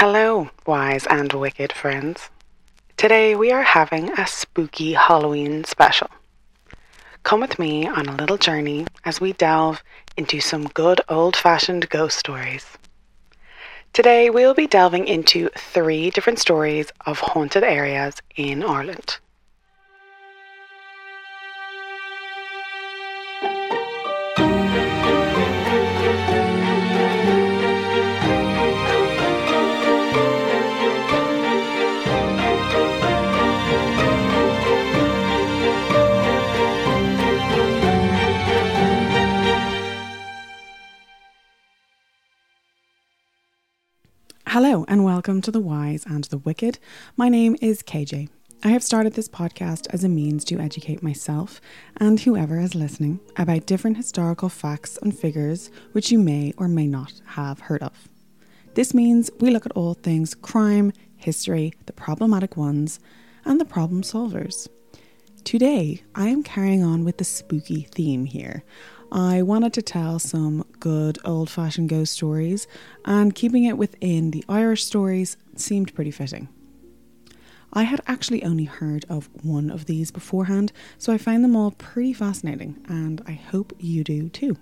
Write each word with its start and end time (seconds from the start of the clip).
Hello, 0.00 0.50
wise 0.66 1.06
and 1.06 1.32
wicked 1.32 1.72
friends. 1.72 2.28
Today 2.98 3.34
we 3.34 3.50
are 3.50 3.62
having 3.62 4.10
a 4.12 4.26
spooky 4.26 4.92
Halloween 4.92 5.64
special. 5.64 6.10
Come 7.22 7.40
with 7.40 7.58
me 7.58 7.88
on 7.88 8.06
a 8.06 8.14
little 8.14 8.36
journey 8.36 8.86
as 9.06 9.22
we 9.22 9.32
delve 9.32 9.82
into 10.14 10.38
some 10.38 10.64
good 10.68 11.00
old 11.08 11.34
fashioned 11.34 11.88
ghost 11.88 12.18
stories. 12.18 12.66
Today 13.94 14.28
we'll 14.28 14.52
be 14.52 14.66
delving 14.66 15.08
into 15.08 15.48
three 15.56 16.10
different 16.10 16.40
stories 16.40 16.92
of 17.06 17.20
haunted 17.20 17.64
areas 17.64 18.16
in 18.36 18.62
Ireland. 18.62 19.16
Hello, 44.58 44.86
and 44.88 45.04
welcome 45.04 45.42
to 45.42 45.50
The 45.50 45.60
Wise 45.60 46.06
and 46.06 46.24
the 46.24 46.38
Wicked. 46.38 46.78
My 47.14 47.28
name 47.28 47.56
is 47.60 47.82
KJ. 47.82 48.30
I 48.64 48.68
have 48.68 48.82
started 48.82 49.12
this 49.12 49.28
podcast 49.28 49.86
as 49.90 50.02
a 50.02 50.08
means 50.08 50.46
to 50.46 50.58
educate 50.58 51.02
myself 51.02 51.60
and 51.98 52.18
whoever 52.18 52.58
is 52.58 52.74
listening 52.74 53.20
about 53.36 53.66
different 53.66 53.98
historical 53.98 54.48
facts 54.48 54.98
and 55.02 55.14
figures 55.14 55.70
which 55.92 56.10
you 56.10 56.18
may 56.18 56.54
or 56.56 56.68
may 56.68 56.86
not 56.86 57.20
have 57.26 57.60
heard 57.60 57.82
of. 57.82 58.08
This 58.72 58.94
means 58.94 59.30
we 59.40 59.50
look 59.50 59.66
at 59.66 59.72
all 59.72 59.92
things 59.92 60.34
crime, 60.34 60.90
history, 61.16 61.74
the 61.84 61.92
problematic 61.92 62.56
ones, 62.56 62.98
and 63.44 63.60
the 63.60 63.66
problem 63.66 64.00
solvers. 64.00 64.68
Today, 65.44 66.02
I 66.14 66.28
am 66.28 66.42
carrying 66.42 66.82
on 66.82 67.04
with 67.04 67.18
the 67.18 67.24
spooky 67.24 67.88
theme 67.94 68.24
here. 68.24 68.64
I 69.12 69.42
wanted 69.42 69.72
to 69.74 69.82
tell 69.82 70.18
some 70.18 70.64
good 70.80 71.18
old 71.24 71.48
fashioned 71.48 71.88
ghost 71.88 72.12
stories, 72.12 72.66
and 73.04 73.34
keeping 73.34 73.64
it 73.64 73.78
within 73.78 74.30
the 74.30 74.44
Irish 74.48 74.84
stories 74.84 75.36
seemed 75.54 75.94
pretty 75.94 76.10
fitting. 76.10 76.48
I 77.72 77.82
had 77.82 78.00
actually 78.06 78.42
only 78.42 78.64
heard 78.64 79.04
of 79.08 79.28
one 79.42 79.70
of 79.70 79.86
these 79.86 80.10
beforehand, 80.10 80.72
so 80.98 81.12
I 81.12 81.18
find 81.18 81.44
them 81.44 81.54
all 81.54 81.72
pretty 81.72 82.12
fascinating, 82.12 82.76
and 82.88 83.22
I 83.26 83.32
hope 83.32 83.72
you 83.78 84.02
do 84.02 84.28
too. 84.28 84.56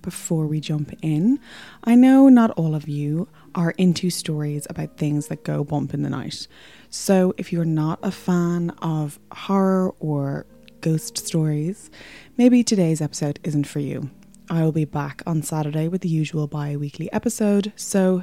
Before 0.00 0.46
we 0.46 0.60
jump 0.60 0.94
in, 1.02 1.40
I 1.84 1.96
know 1.96 2.28
not 2.28 2.52
all 2.52 2.74
of 2.74 2.88
you 2.88 3.28
are 3.54 3.72
into 3.72 4.10
stories 4.10 4.66
about 4.70 4.96
things 4.96 5.26
that 5.26 5.44
go 5.44 5.64
bump 5.64 5.92
in 5.92 6.02
the 6.02 6.08
night. 6.08 6.46
So 6.88 7.34
if 7.36 7.52
you're 7.52 7.64
not 7.64 7.98
a 8.02 8.12
fan 8.12 8.70
of 8.80 9.18
horror 9.32 9.94
or 9.98 10.46
ghost 10.88 11.18
stories, 11.18 11.90
maybe 12.38 12.64
today's 12.64 13.02
episode 13.02 13.38
isn't 13.44 13.66
for 13.66 13.78
you. 13.78 14.08
I 14.48 14.62
will 14.62 14.72
be 14.72 14.86
back 14.86 15.22
on 15.26 15.42
Saturday 15.42 15.86
with 15.86 16.00
the 16.00 16.08
usual 16.08 16.46
bi 16.46 16.78
weekly 16.78 17.12
episode, 17.12 17.74
so 17.76 18.22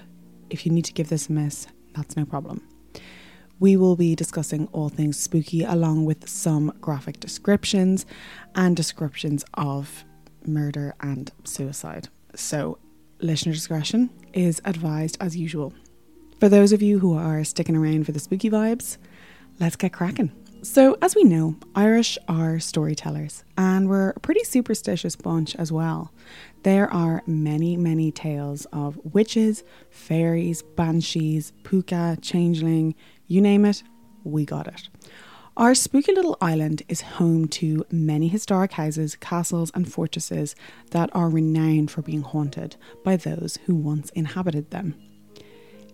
if 0.49 0.65
you 0.65 0.71
need 0.71 0.85
to 0.85 0.93
give 0.93 1.09
this 1.09 1.29
a 1.29 1.31
miss, 1.31 1.67
that's 1.93 2.17
no 2.17 2.25
problem. 2.25 2.67
We 3.59 3.77
will 3.77 3.95
be 3.95 4.15
discussing 4.15 4.67
all 4.71 4.89
things 4.89 5.15
spooky 5.15 5.63
along 5.63 6.05
with 6.05 6.27
some 6.27 6.73
graphic 6.81 7.19
descriptions 7.19 8.07
and 8.55 8.75
descriptions 8.75 9.45
of 9.53 10.03
murder 10.47 10.95
and 11.01 11.31
suicide. 11.43 12.07
So, 12.33 12.79
listener 13.19 13.53
discretion 13.53 14.09
is 14.33 14.59
advised 14.65 15.17
as 15.21 15.37
usual. 15.37 15.71
For 16.39 16.49
those 16.49 16.71
of 16.71 16.81
you 16.81 16.97
who 16.97 17.15
are 17.15 17.43
sticking 17.43 17.75
around 17.75 18.05
for 18.05 18.11
the 18.11 18.19
spooky 18.19 18.49
vibes, 18.49 18.97
let's 19.59 19.75
get 19.75 19.93
cracking. 19.93 20.31
So, 20.65 20.97
as 20.99 21.15
we 21.15 21.23
know, 21.23 21.57
Irish 21.75 22.17
are 22.27 22.59
storytellers 22.59 23.43
and 23.55 23.87
we're 23.87 24.09
a 24.09 24.19
pretty 24.19 24.43
superstitious 24.43 25.15
bunch 25.15 25.55
as 25.57 25.71
well. 25.71 26.11
There 26.63 26.91
are 26.91 27.21
many, 27.27 27.77
many 27.77 28.11
tales 28.11 28.65
of 28.73 28.97
witches, 29.13 29.63
fairies, 29.91 30.63
banshees, 30.63 31.53
puka, 31.61 32.17
changeling, 32.19 32.95
you 33.27 33.41
name 33.41 33.63
it, 33.63 33.83
we 34.23 34.43
got 34.43 34.65
it. 34.65 34.89
Our 35.55 35.75
spooky 35.75 36.13
little 36.13 36.35
island 36.41 36.81
is 36.89 37.01
home 37.01 37.47
to 37.49 37.85
many 37.91 38.27
historic 38.27 38.71
houses, 38.71 39.15
castles, 39.15 39.71
and 39.75 39.89
fortresses 39.89 40.55
that 40.89 41.11
are 41.15 41.29
renowned 41.29 41.91
for 41.91 42.01
being 42.01 42.23
haunted 42.23 42.75
by 43.03 43.17
those 43.17 43.59
who 43.67 43.75
once 43.75 44.09
inhabited 44.15 44.71
them. 44.71 44.95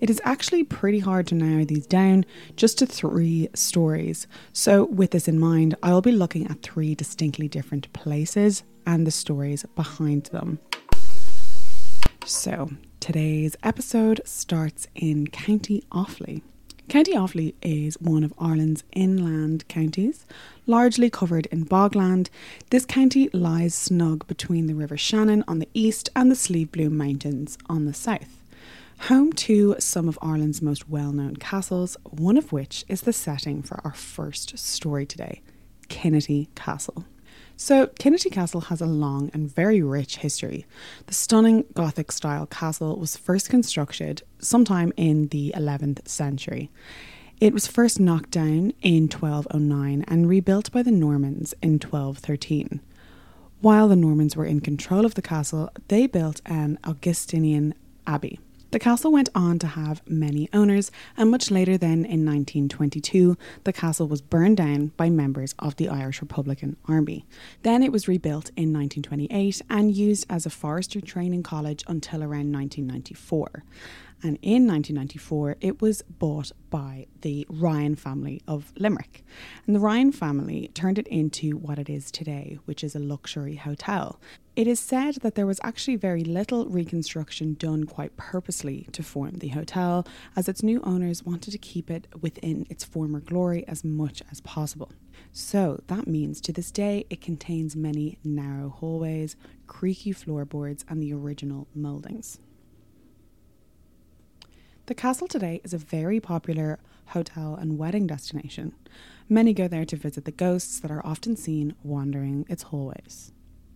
It 0.01 0.09
is 0.09 0.19
actually 0.25 0.63
pretty 0.63 0.97
hard 0.97 1.27
to 1.27 1.35
narrow 1.35 1.63
these 1.63 1.85
down 1.85 2.25
just 2.55 2.79
to 2.79 2.87
three 2.87 3.49
stories. 3.53 4.25
So, 4.51 4.85
with 4.85 5.11
this 5.11 5.27
in 5.27 5.39
mind, 5.39 5.75
I'll 5.83 6.01
be 6.01 6.11
looking 6.11 6.47
at 6.47 6.63
three 6.63 6.95
distinctly 6.95 7.47
different 7.47 7.93
places 7.93 8.63
and 8.87 9.05
the 9.05 9.11
stories 9.11 9.63
behind 9.75 10.25
them. 10.25 10.57
So, 12.25 12.71
today's 12.99 13.55
episode 13.61 14.21
starts 14.25 14.87
in 14.95 15.27
County 15.27 15.83
Offaly. 15.91 16.41
County 16.89 17.13
Offaly 17.13 17.53
is 17.61 17.93
one 18.01 18.23
of 18.23 18.33
Ireland's 18.39 18.83
inland 18.93 19.67
counties, 19.67 20.25
largely 20.65 21.11
covered 21.11 21.45
in 21.51 21.63
bogland. 21.63 22.29
This 22.71 22.87
county 22.87 23.29
lies 23.33 23.75
snug 23.75 24.25
between 24.25 24.65
the 24.65 24.73
River 24.73 24.97
Shannon 24.97 25.43
on 25.47 25.59
the 25.59 25.69
east 25.75 26.09
and 26.15 26.31
the 26.31 26.35
Slieve 26.35 26.71
Bloom 26.71 26.97
Mountains 26.97 27.59
on 27.69 27.85
the 27.85 27.93
south 27.93 28.40
home 29.03 29.33
to 29.33 29.75
some 29.79 30.07
of 30.07 30.19
Ireland's 30.21 30.61
most 30.61 30.87
well 30.87 31.11
known 31.11 31.35
castles, 31.35 31.97
one 32.03 32.37
of 32.37 32.51
which 32.51 32.85
is 32.87 33.01
the 33.01 33.13
setting 33.13 33.63
for 33.63 33.81
our 33.83 33.93
first 33.93 34.57
story 34.59 35.05
today 35.05 35.41
Kinnitty 35.89 36.53
Castle. 36.55 37.05
So, 37.57 37.87
Kinnitty 37.87 38.31
Castle 38.31 38.61
has 38.61 38.79
a 38.79 38.85
long 38.85 39.31
and 39.33 39.53
very 39.53 39.81
rich 39.81 40.17
history. 40.17 40.65
The 41.07 41.13
stunning 41.13 41.65
Gothic 41.73 42.11
style 42.11 42.45
castle 42.45 42.97
was 42.97 43.17
first 43.17 43.49
constructed 43.49 44.21
sometime 44.39 44.93
in 44.97 45.27
the 45.29 45.53
11th 45.55 46.07
century. 46.07 46.69
It 47.39 47.53
was 47.53 47.67
first 47.67 47.99
knocked 47.99 48.31
down 48.31 48.73
in 48.81 49.03
1209 49.09 50.05
and 50.07 50.29
rebuilt 50.29 50.71
by 50.71 50.83
the 50.83 50.91
Normans 50.91 51.55
in 51.61 51.73
1213. 51.73 52.81
While 53.61 53.87
the 53.87 53.95
Normans 53.95 54.35
were 54.35 54.45
in 54.45 54.59
control 54.59 55.05
of 55.05 55.15
the 55.15 55.21
castle, 55.23 55.71
they 55.87 56.05
built 56.07 56.41
an 56.45 56.77
Augustinian 56.83 57.73
abbey. 58.05 58.39
The 58.71 58.79
castle 58.79 59.11
went 59.11 59.27
on 59.35 59.59
to 59.59 59.67
have 59.67 60.01
many 60.07 60.47
owners, 60.53 60.91
and 61.17 61.29
much 61.29 61.51
later 61.51 61.77
then 61.77 62.05
in 62.05 62.25
1922, 62.25 63.37
the 63.65 63.73
castle 63.73 64.07
was 64.07 64.21
burned 64.21 64.55
down 64.55 64.93
by 64.95 65.09
members 65.09 65.53
of 65.59 65.75
the 65.75 65.89
Irish 65.89 66.21
Republican 66.21 66.77
Army. 66.87 67.25
Then 67.63 67.83
it 67.83 67.91
was 67.91 68.07
rebuilt 68.07 68.49
in 68.55 68.71
1928 68.71 69.61
and 69.69 69.93
used 69.93 70.25
as 70.29 70.45
a 70.45 70.49
forestry 70.49 71.01
training 71.01 71.43
college 71.43 71.83
until 71.85 72.21
around 72.21 72.53
1994 72.53 73.63
and 74.23 74.37
in 74.41 74.67
1994 74.67 75.57
it 75.61 75.81
was 75.81 76.01
bought 76.03 76.51
by 76.69 77.07
the 77.21 77.45
Ryan 77.49 77.95
family 77.95 78.41
of 78.47 78.71
Limerick. 78.77 79.23
And 79.65 79.75
the 79.75 79.79
Ryan 79.79 80.11
family 80.11 80.69
turned 80.73 80.99
it 80.99 81.07
into 81.07 81.57
what 81.57 81.79
it 81.79 81.89
is 81.89 82.11
today, 82.11 82.59
which 82.65 82.83
is 82.83 82.95
a 82.95 82.99
luxury 82.99 83.55
hotel. 83.55 84.19
It 84.55 84.67
is 84.67 84.79
said 84.79 85.15
that 85.21 85.35
there 85.35 85.45
was 85.45 85.61
actually 85.63 85.95
very 85.95 86.23
little 86.23 86.65
reconstruction 86.67 87.53
done 87.53 87.85
quite 87.85 88.17
purposely 88.17 88.87
to 88.91 89.01
form 89.01 89.35
the 89.35 89.49
hotel, 89.49 90.05
as 90.35 90.49
its 90.49 90.61
new 90.61 90.81
owners 90.83 91.23
wanted 91.23 91.51
to 91.51 91.57
keep 91.57 91.89
it 91.89 92.07
within 92.19 92.67
its 92.69 92.83
former 92.83 93.21
glory 93.21 93.65
as 93.67 93.83
much 93.83 94.21
as 94.29 94.41
possible. 94.41 94.91
So 95.31 95.81
that 95.87 96.05
means 96.05 96.41
to 96.41 96.51
this 96.51 96.71
day 96.71 97.05
it 97.09 97.21
contains 97.21 97.75
many 97.75 98.17
narrow 98.23 98.69
hallways, 98.69 99.37
creaky 99.67 100.11
floorboards, 100.11 100.83
and 100.89 101.01
the 101.01 101.13
original 101.13 101.67
mouldings. 101.73 102.39
The 104.91 104.95
castle 104.95 105.29
today 105.29 105.61
is 105.63 105.73
a 105.73 105.77
very 105.77 106.19
popular 106.19 106.77
hotel 107.05 107.55
and 107.55 107.77
wedding 107.77 108.07
destination. 108.07 108.73
Many 109.29 109.53
go 109.53 109.69
there 109.69 109.85
to 109.85 109.95
visit 109.95 110.25
the 110.25 110.33
ghosts 110.33 110.81
that 110.81 110.91
are 110.91 111.05
often 111.05 111.37
seen 111.37 111.75
wandering 111.81 112.45
its 112.49 112.63
hallways. 112.63 113.31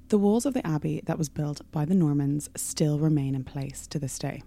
The 0.09 0.17
walls 0.17 0.45
of 0.45 0.53
the 0.53 0.67
abbey 0.67 1.01
that 1.06 1.17
was 1.17 1.29
built 1.29 1.62
by 1.71 1.85
the 1.85 1.95
Normans 1.95 2.50
still 2.57 3.00
remain 3.00 3.33
in 3.33 3.45
place 3.45 3.88
to 3.88 3.97
this 3.97 4.19
day. 4.19 4.44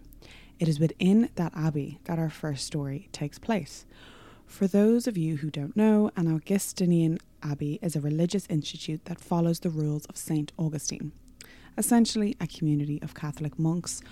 It 0.59 0.69
is 0.69 0.79
within 0.79 1.31
that 1.37 1.57
abbey 1.57 2.01
that 2.05 2.19
our 2.19 2.29
first 2.29 2.67
story 2.67 3.09
takes 3.13 3.39
place. 3.39 3.87
For 4.45 4.67
those 4.67 5.07
of 5.07 5.17
you 5.17 5.39
who 5.39 5.49
don't 5.49 5.75
know, 5.75 6.11
an 6.19 6.31
Augustinian 6.31 7.17
abbey 7.43 7.79
is 7.81 7.97
a 7.97 8.03
religious 8.03 8.47
institute 8.51 9.07
that 9.07 9.23
follows 9.23 9.61
the 9.61 9.71
rules 9.71 10.05
of 10.05 10.19
St. 10.19 10.53
Augustine, 10.59 11.13
essentially 11.79 12.37
a 12.39 12.47
community 12.47 13.01
of 13.01 13.15
Catholic 13.15 13.59
monks 13.59 14.03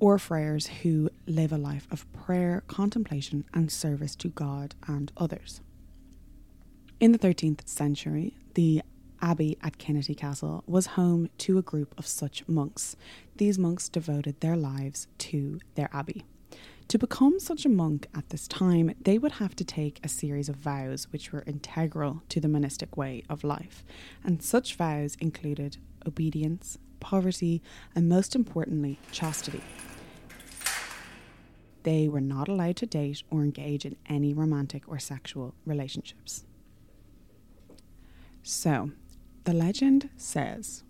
or 0.00 0.18
friars 0.18 0.66
who 0.82 1.10
live 1.26 1.52
a 1.52 1.58
life 1.58 1.86
of 1.90 2.10
prayer, 2.12 2.64
contemplation, 2.66 3.44
and 3.54 3.70
service 3.70 4.16
to 4.16 4.28
God 4.28 4.74
and 4.88 5.12
others. 5.16 5.60
In 6.98 7.12
the 7.12 7.18
13th 7.18 7.68
century, 7.68 8.34
the 8.54 8.82
abbey 9.22 9.58
at 9.62 9.78
Kinnitty 9.78 10.16
Castle 10.16 10.64
was 10.66 10.86
home 10.86 11.28
to 11.38 11.58
a 11.58 11.62
group 11.62 11.94
of 11.98 12.06
such 12.06 12.46
monks. 12.48 12.96
These 13.36 13.58
monks 13.58 13.88
devoted 13.88 14.40
their 14.40 14.56
lives 14.56 15.06
to 15.18 15.60
their 15.74 15.90
abbey. 15.92 16.24
To 16.88 16.98
become 16.98 17.38
such 17.38 17.64
a 17.64 17.68
monk 17.68 18.08
at 18.14 18.30
this 18.30 18.48
time, 18.48 18.94
they 19.00 19.16
would 19.16 19.32
have 19.32 19.54
to 19.56 19.64
take 19.64 20.00
a 20.02 20.08
series 20.08 20.48
of 20.48 20.56
vows 20.56 21.06
which 21.12 21.32
were 21.32 21.44
integral 21.46 22.22
to 22.30 22.40
the 22.40 22.48
monastic 22.48 22.96
way 22.96 23.22
of 23.28 23.44
life, 23.44 23.84
and 24.24 24.42
such 24.42 24.74
vows 24.74 25.16
included 25.20 25.76
obedience, 26.06 26.78
poverty, 26.98 27.62
and 27.94 28.08
most 28.08 28.34
importantly, 28.34 28.98
chastity. 29.12 29.62
They 31.82 32.08
were 32.08 32.20
not 32.20 32.48
allowed 32.48 32.76
to 32.76 32.86
date 32.86 33.22
or 33.30 33.42
engage 33.42 33.84
in 33.84 33.96
any 34.06 34.34
romantic 34.34 34.88
or 34.88 34.98
sexual 34.98 35.54
relationships. 35.64 36.44
So, 38.42 38.90
the 39.44 39.52
legend 39.52 40.10
says 40.16 40.82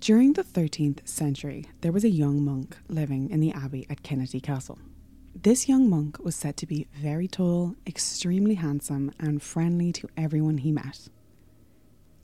during 0.00 0.34
the 0.34 0.44
13th 0.44 1.08
century, 1.08 1.64
there 1.80 1.90
was 1.90 2.04
a 2.04 2.10
young 2.10 2.44
monk 2.44 2.76
living 2.88 3.30
in 3.30 3.40
the 3.40 3.52
abbey 3.52 3.86
at 3.88 4.02
Kinnitty 4.02 4.42
Castle. 4.42 4.78
This 5.34 5.68
young 5.68 5.88
monk 5.88 6.18
was 6.22 6.36
said 6.36 6.56
to 6.58 6.66
be 6.66 6.86
very 6.94 7.26
tall, 7.26 7.76
extremely 7.86 8.54
handsome, 8.54 9.12
and 9.18 9.42
friendly 9.42 9.92
to 9.92 10.08
everyone 10.16 10.58
he 10.58 10.70
met. 10.70 11.08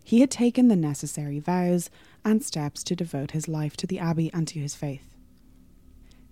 He 0.04 0.20
had 0.20 0.30
taken 0.30 0.68
the 0.68 0.76
necessary 0.76 1.38
vows 1.38 1.90
and 2.24 2.42
steps 2.42 2.82
to 2.84 2.96
devote 2.96 3.32
his 3.32 3.48
life 3.48 3.76
to 3.78 3.86
the 3.86 3.98
abbey 3.98 4.30
and 4.32 4.46
to 4.48 4.58
his 4.58 4.74
faith. 4.74 5.11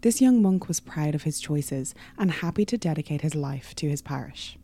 This 0.02 0.22
young 0.22 0.40
monk 0.40 0.66
was 0.66 0.80
proud 0.80 1.14
of 1.14 1.24
his 1.24 1.40
choices 1.40 1.94
and 2.16 2.30
happy 2.30 2.64
to 2.64 2.78
dedicate 2.78 3.20
his 3.20 3.34
life 3.34 3.74
to 3.76 3.88
his 3.88 4.00
parish. 4.00 4.56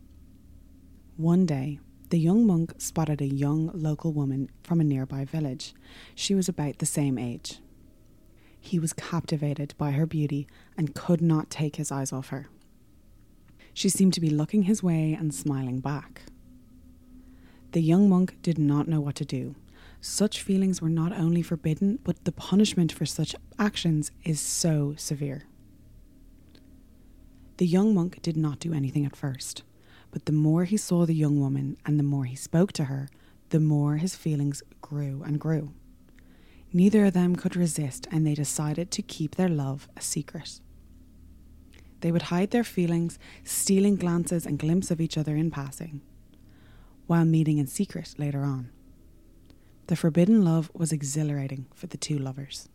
One 1.15 1.45
day, 1.45 1.79
the 2.09 2.17
young 2.17 2.47
monk 2.47 2.73
spotted 2.79 3.21
a 3.21 3.27
young 3.27 3.69
local 3.73 4.13
woman 4.13 4.49
from 4.63 4.81
a 4.81 4.83
nearby 4.83 5.25
village. 5.25 5.75
She 6.15 6.33
was 6.33 6.49
about 6.49 6.79
the 6.79 6.87
same 6.87 7.19
age. 7.19 7.59
He 8.59 8.79
was 8.79 8.93
captivated 8.93 9.75
by 9.77 9.91
her 9.91 10.07
beauty 10.07 10.47
and 10.75 10.95
could 10.95 11.21
not 11.21 11.51
take 11.51 11.75
his 11.75 11.91
eyes 11.91 12.11
off 12.11 12.29
her. 12.29 12.47
She 13.73 13.89
seemed 13.89 14.13
to 14.13 14.21
be 14.21 14.31
looking 14.31 14.63
his 14.63 14.81
way 14.81 15.13
and 15.13 15.33
smiling 15.33 15.79
back. 15.79 16.23
The 17.73 17.81
young 17.81 18.09
monk 18.09 18.37
did 18.41 18.57
not 18.57 18.87
know 18.87 19.01
what 19.01 19.15
to 19.15 19.25
do. 19.25 19.53
Such 20.09 20.41
feelings 20.41 20.81
were 20.81 20.89
not 20.89 21.11
only 21.11 21.41
forbidden, 21.41 21.99
but 22.05 22.23
the 22.23 22.31
punishment 22.31 22.93
for 22.93 23.05
such 23.05 23.35
actions 23.59 24.09
is 24.23 24.39
so 24.39 24.95
severe. 24.97 25.43
The 27.57 27.67
young 27.67 27.93
monk 27.93 28.21
did 28.21 28.37
not 28.37 28.59
do 28.59 28.73
anything 28.73 29.05
at 29.05 29.17
first. 29.17 29.63
But 30.09 30.25
the 30.25 30.31
more 30.31 30.63
he 30.63 30.77
saw 30.77 31.05
the 31.05 31.13
young 31.13 31.41
woman 31.41 31.75
and 31.85 31.99
the 31.99 32.03
more 32.03 32.23
he 32.23 32.37
spoke 32.37 32.71
to 32.73 32.85
her, 32.85 33.09
the 33.49 33.59
more 33.59 33.97
his 33.97 34.15
feelings 34.15 34.63
grew 34.81 35.23
and 35.23 35.41
grew. 35.41 35.73
Neither 36.71 37.05
of 37.05 37.13
them 37.13 37.35
could 37.35 37.57
resist, 37.57 38.07
and 38.09 38.25
they 38.25 38.33
decided 38.33 38.91
to 38.91 39.01
keep 39.01 39.35
their 39.35 39.49
love 39.49 39.89
a 39.97 40.01
secret. 40.01 40.61
They 41.99 42.13
would 42.13 42.31
hide 42.33 42.51
their 42.51 42.63
feelings, 42.63 43.19
stealing 43.43 43.97
glances 43.97 44.45
and 44.45 44.57
glimpses 44.57 44.89
of 44.89 45.01
each 45.01 45.17
other 45.17 45.35
in 45.35 45.51
passing, 45.51 46.01
while 47.07 47.25
meeting 47.25 47.57
in 47.57 47.67
secret 47.67 48.15
later 48.17 48.43
on. 48.43 48.71
The 49.87 49.95
forbidden 49.95 50.43
love 50.43 50.69
was 50.73 50.91
exhilarating 50.91 51.65
for 51.73 51.87
the 51.87 51.97
two 51.97 52.19
lovers. 52.19 52.67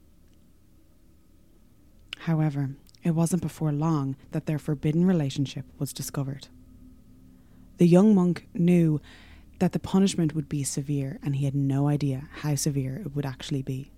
However, 2.21 2.71
it 3.03 3.11
wasn't 3.11 3.43
before 3.43 3.73
long 3.73 4.17
that 4.31 4.47
their 4.47 4.59
forbidden 4.59 5.05
relationship 5.05 5.67
was 5.79 5.93
discovered. 5.93 6.49
The 7.79 7.87
young 7.87 8.15
monk 8.15 8.49
knew 8.55 9.01
that 9.59 9.73
the 9.73 9.79
punishment 9.79 10.35
would 10.35 10.49
be 10.49 10.63
severe, 10.63 11.19
and 11.23 11.37
he 11.37 11.45
had 11.45 11.55
no 11.55 11.89
idea 11.89 12.29
how 12.33 12.55
severe 12.55 12.97
it 12.97 13.15
would 13.15 13.27
actually 13.27 13.63
be. 13.63 13.91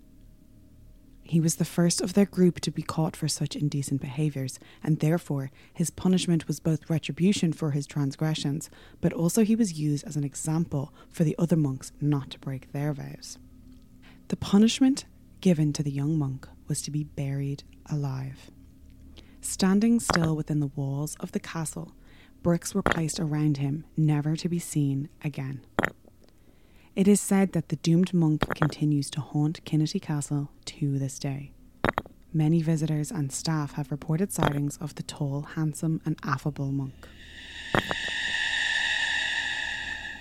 He 1.27 1.41
was 1.41 1.57
the 1.57 1.65
first 1.65 2.03
of 2.03 2.13
their 2.13 2.27
group 2.27 2.61
to 2.61 2.71
be 2.71 2.83
caught 2.83 3.17
for 3.17 3.29
such 3.29 3.57
indecent 3.57 4.03
behaviours, 4.03 4.59
and 4.83 5.01
therefore 5.01 5.51
his 5.73 5.89
punishment 5.89 6.47
was 6.47 6.61
both 6.61 6.91
retribution 6.91 7.53
for 7.55 7.71
his 7.71 7.87
transgressions, 7.87 8.69
but 9.01 9.13
also 9.13 9.43
he 9.43 9.57
was 9.57 9.79
used 9.79 10.07
as 10.07 10.17
an 10.17 10.25
example 10.25 10.93
for 11.09 11.25
the 11.25 11.35
other 11.39 11.57
monks 11.57 11.93
not 11.99 12.31
to 12.31 12.39
break 12.39 12.73
their 12.73 12.93
vows. 12.93 13.39
The 14.29 14.37
punishment 14.37 15.07
given 15.41 15.73
to 15.73 15.83
the 15.83 15.91
young 15.91 16.19
monk 16.19 16.47
was 16.69 16.83
to 16.83 16.91
be 16.91 17.05
buried 17.05 17.65
alive. 17.91 18.51
Standing 19.41 20.01
still 20.01 20.37
within 20.37 20.61
the 20.61 20.71
walls 20.75 21.17
of 21.21 21.33
the 21.33 21.41
castle, 21.41 21.93
bricks 22.43 22.75
were 22.75 22.83
placed 22.83 23.19
around 23.19 23.57
him, 23.57 23.85
never 23.97 24.37
to 24.37 24.49
be 24.49 24.59
seen 24.59 25.09
again. 25.23 25.65
It 26.97 27.09
is 27.09 27.21
said 27.21 27.55
that 27.55 27.71
the 27.71 27.77
doomed 27.77 28.15
monk 28.15 28.55
continues 28.55 29.11
to 29.11 29.21
haunt 29.21 29.65
Kinnitty 29.65 30.01
Castle 30.01 30.51
to 30.67 30.97
this 30.97 31.19
day. 31.19 31.51
Many 32.33 32.63
visitors 32.63 33.11
and 33.11 33.33
staff 33.33 33.73
have 33.73 33.91
reported 33.91 34.31
sightings 34.31 34.77
of 34.77 34.95
the 34.95 35.03
tall, 35.03 35.43
handsome, 35.43 36.01
and 36.07 36.17
affable 36.23 36.71
monk. 36.71 37.09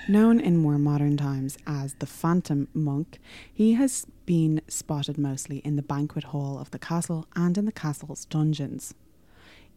Known 0.08 0.40
in 0.40 0.58
more 0.58 0.80
modern 0.80 1.16
times 1.16 1.60
as 1.68 1.94
the 2.00 2.08
Phantom 2.08 2.68
Monk, 2.74 3.20
he 3.54 3.74
has 3.74 4.08
been 4.26 4.60
spotted 4.68 5.20
mostly 5.20 5.60
in 5.60 5.76
the 5.76 5.84
banquet 5.84 6.24
hall 6.26 6.58
of 6.58 6.72
the 6.72 6.80
castle 6.80 7.28
and 7.36 7.56
in 7.56 7.66
the 7.66 7.72
castle's 7.72 8.26
dungeons. 8.26 8.96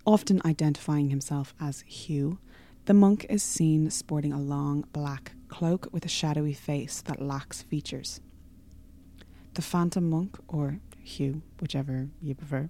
Often 0.06 0.40
identifying 0.46 1.10
himself 1.10 1.54
as 1.60 1.82
Hugh, 1.82 2.38
the 2.87 2.94
monk 2.94 3.26
is 3.28 3.43
seen 3.43 3.90
sporting 3.90 4.32
a 4.32 4.40
long 4.40 4.87
black 4.94 5.32
cloak 5.48 5.88
with 5.93 6.04
a 6.04 6.08
shadowy 6.08 6.52
face 6.52 7.00
that 7.02 7.22
lacks 7.22 7.62
features. 7.62 8.20
The 9.54 9.62
Phantom 9.62 10.08
Monk, 10.08 10.38
or 10.48 10.81
Hugh, 11.02 11.43
whichever 11.60 12.08
you 12.20 12.34
prefer, 12.34 12.69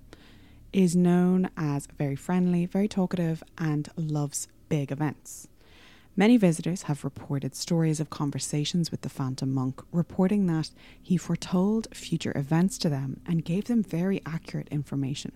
is 0.73 0.94
known 0.94 1.50
as 1.56 1.88
very 1.99 2.17
friendly, 2.17 2.67
very 2.67 2.88
talkative, 2.88 3.43
and 3.58 3.88
loves 3.96 4.49
big 4.69 4.93
events. 4.93 5.49
Many 6.19 6.38
visitors 6.38 6.82
have 6.82 7.05
reported 7.05 7.55
stories 7.55 8.00
of 8.00 8.08
conversations 8.08 8.90
with 8.90 9.02
the 9.02 9.11
Phantom 9.11 9.52
Monk, 9.52 9.82
reporting 9.93 10.46
that 10.46 10.70
he 11.02 11.17
foretold 11.17 11.88
future 11.94 12.32
events 12.34 12.78
to 12.78 12.88
them 12.88 13.20
and 13.26 13.44
gave 13.44 13.64
them 13.64 13.82
very 13.82 14.23
accurate 14.25 14.69
information. 14.70 15.32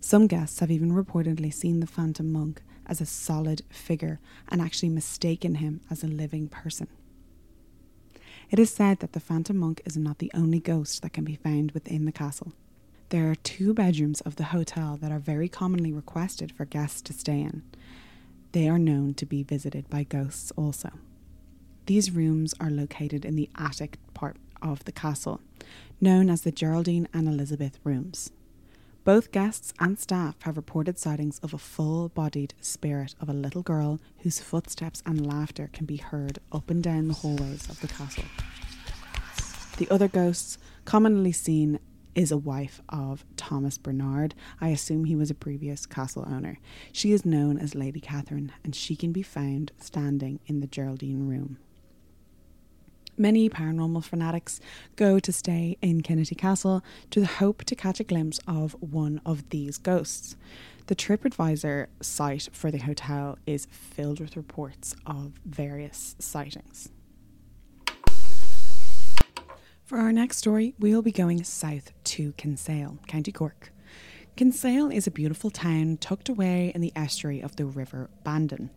Some 0.00 0.28
guests 0.28 0.60
have 0.60 0.70
even 0.70 0.92
reportedly 0.92 1.52
seen 1.52 1.80
the 1.80 1.86
Phantom 1.86 2.32
Monk 2.32 2.62
as 2.86 3.00
a 3.00 3.06
solid 3.06 3.62
figure 3.68 4.20
and 4.48 4.60
actually 4.60 4.88
mistaken 4.88 5.56
him 5.56 5.80
as 5.90 6.02
a 6.02 6.08
living 6.08 6.48
person. 6.48 6.88
It 8.50 8.58
is 8.58 8.70
said 8.70 9.00
that 9.00 9.12
the 9.12 9.20
Phantom 9.20 9.56
Monk 9.56 9.82
is 9.84 9.96
not 9.96 10.18
the 10.18 10.30
only 10.32 10.60
ghost 10.60 11.02
that 11.02 11.12
can 11.12 11.24
be 11.24 11.34
found 11.34 11.72
within 11.72 12.04
the 12.04 12.12
castle. 12.12 12.52
There 13.08 13.30
are 13.30 13.36
two 13.36 13.74
bedrooms 13.74 14.20
of 14.22 14.36
the 14.36 14.44
hotel 14.44 14.96
that 15.00 15.12
are 15.12 15.18
very 15.18 15.48
commonly 15.48 15.92
requested 15.92 16.52
for 16.52 16.64
guests 16.64 17.00
to 17.02 17.12
stay 17.12 17.40
in. 17.40 17.62
They 18.52 18.68
are 18.68 18.78
known 18.78 19.14
to 19.14 19.26
be 19.26 19.42
visited 19.42 19.88
by 19.90 20.04
ghosts 20.04 20.52
also. 20.56 20.90
These 21.86 22.10
rooms 22.10 22.54
are 22.58 22.70
located 22.70 23.24
in 23.24 23.36
the 23.36 23.50
attic 23.56 23.98
part 24.14 24.36
of 24.62 24.84
the 24.84 24.92
castle, 24.92 25.40
known 26.00 26.28
as 26.30 26.42
the 26.42 26.50
Geraldine 26.50 27.08
and 27.12 27.28
Elizabeth 27.28 27.78
rooms. 27.84 28.30
Both 29.06 29.30
guests 29.30 29.72
and 29.78 29.96
staff 30.00 30.34
have 30.42 30.56
reported 30.56 30.98
sightings 30.98 31.38
of 31.38 31.54
a 31.54 31.58
full 31.58 32.08
bodied 32.08 32.54
spirit 32.60 33.14
of 33.20 33.28
a 33.28 33.32
little 33.32 33.62
girl 33.62 34.00
whose 34.18 34.40
footsteps 34.40 35.00
and 35.06 35.24
laughter 35.24 35.70
can 35.72 35.86
be 35.86 35.98
heard 35.98 36.40
up 36.50 36.70
and 36.70 36.82
down 36.82 37.06
the 37.06 37.14
hallways 37.14 37.70
of 37.70 37.80
the 37.80 37.86
castle. 37.86 38.24
The 39.76 39.88
other 39.92 40.08
ghosts 40.08 40.58
commonly 40.84 41.30
seen 41.30 41.78
is 42.16 42.32
a 42.32 42.36
wife 42.36 42.82
of 42.88 43.24
Thomas 43.36 43.78
Bernard. 43.78 44.34
I 44.60 44.70
assume 44.70 45.04
he 45.04 45.14
was 45.14 45.30
a 45.30 45.36
previous 45.36 45.86
castle 45.86 46.26
owner. 46.26 46.58
She 46.90 47.12
is 47.12 47.24
known 47.24 47.58
as 47.58 47.76
Lady 47.76 48.00
Catherine 48.00 48.50
and 48.64 48.74
she 48.74 48.96
can 48.96 49.12
be 49.12 49.22
found 49.22 49.70
standing 49.78 50.40
in 50.46 50.58
the 50.58 50.66
Geraldine 50.66 51.28
room. 51.28 51.58
Many 53.18 53.48
paranormal 53.48 54.04
fanatics 54.04 54.60
go 54.94 55.18
to 55.18 55.32
stay 55.32 55.78
in 55.80 56.02
Kinnitty 56.02 56.36
Castle 56.36 56.84
to 57.10 57.20
the 57.20 57.26
hope 57.26 57.64
to 57.64 57.74
catch 57.74 57.98
a 57.98 58.04
glimpse 58.04 58.38
of 58.46 58.76
one 58.80 59.22
of 59.24 59.48
these 59.48 59.78
ghosts. 59.78 60.36
The 60.88 60.94
TripAdvisor 60.94 61.86
site 62.02 62.50
for 62.52 62.70
the 62.70 62.78
hotel 62.78 63.38
is 63.46 63.68
filled 63.70 64.20
with 64.20 64.36
reports 64.36 64.94
of 65.06 65.32
various 65.46 66.14
sightings. 66.18 66.90
For 69.84 69.98
our 69.98 70.12
next 70.12 70.36
story, 70.36 70.74
we'll 70.78 71.00
be 71.00 71.12
going 71.12 71.42
south 71.44 71.92
to 72.04 72.32
Kinsale, 72.32 72.98
County 73.06 73.32
Cork. 73.32 73.72
Kinsale 74.36 74.90
is 74.90 75.06
a 75.06 75.10
beautiful 75.10 75.50
town 75.50 75.96
tucked 75.96 76.28
away 76.28 76.70
in 76.74 76.82
the 76.82 76.92
estuary 76.94 77.40
of 77.40 77.56
the 77.56 77.64
River 77.64 78.10
Bandon 78.24 78.68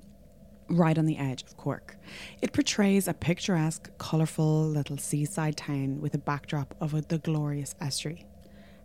right 0.69 0.97
on 0.97 1.05
the 1.05 1.17
edge 1.17 1.43
of 1.43 1.57
Cork. 1.57 1.97
It 2.41 2.53
portrays 2.53 3.07
a 3.07 3.13
picturesque, 3.13 3.89
colourful 3.97 4.67
little 4.67 4.97
seaside 4.97 5.57
town 5.57 5.99
with 5.99 6.13
a 6.13 6.19
backdrop 6.19 6.75
of 6.79 7.07
the 7.07 7.17
glorious 7.17 7.75
estuary. 7.81 8.25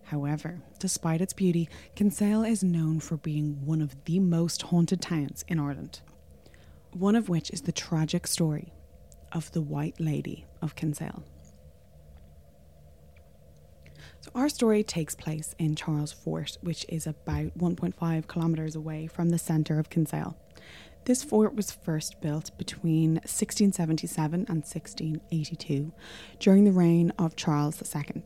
However, 0.05 0.62
despite 0.79 1.21
its 1.21 1.33
beauty, 1.33 1.69
Kinsale 1.95 2.45
is 2.45 2.62
known 2.62 3.00
for 3.00 3.17
being 3.17 3.64
one 3.64 3.81
of 3.81 4.05
the 4.05 4.21
most 4.21 4.62
haunted 4.62 5.00
towns 5.00 5.45
in 5.49 5.59
Ireland. 5.59 6.00
One 6.93 7.17
of 7.17 7.29
which 7.29 7.50
is 7.50 7.62
the 7.62 7.73
tragic 7.73 8.26
story 8.26 8.73
of 9.33 9.50
the 9.53 9.62
White 9.62 9.99
Lady 9.99 10.47
of 10.61 10.75
Kinsale. 10.76 11.25
So, 14.21 14.31
our 14.35 14.49
story 14.49 14.83
takes 14.83 15.14
place 15.14 15.55
in 15.59 15.75
Charles 15.75 16.12
Fort, 16.12 16.57
which 16.62 16.87
is 16.88 17.07
about 17.07 17.59
1.5 17.59 18.29
kilometres 18.29 18.75
away 18.75 19.07
from 19.07 19.31
the 19.31 19.38
centre 19.38 19.79
of 19.79 19.91
Kinsale. 19.91 20.38
This 21.05 21.23
fort 21.23 21.55
was 21.55 21.71
first 21.71 22.19
built 22.23 22.57
between 22.57 23.17
1677 23.17 24.47
and 24.49 24.65
1682 24.65 25.93
during 26.39 26.65
the 26.65 26.73
reign 26.73 27.13
of 27.19 27.37
Charles 27.37 27.83
II. 27.95 28.23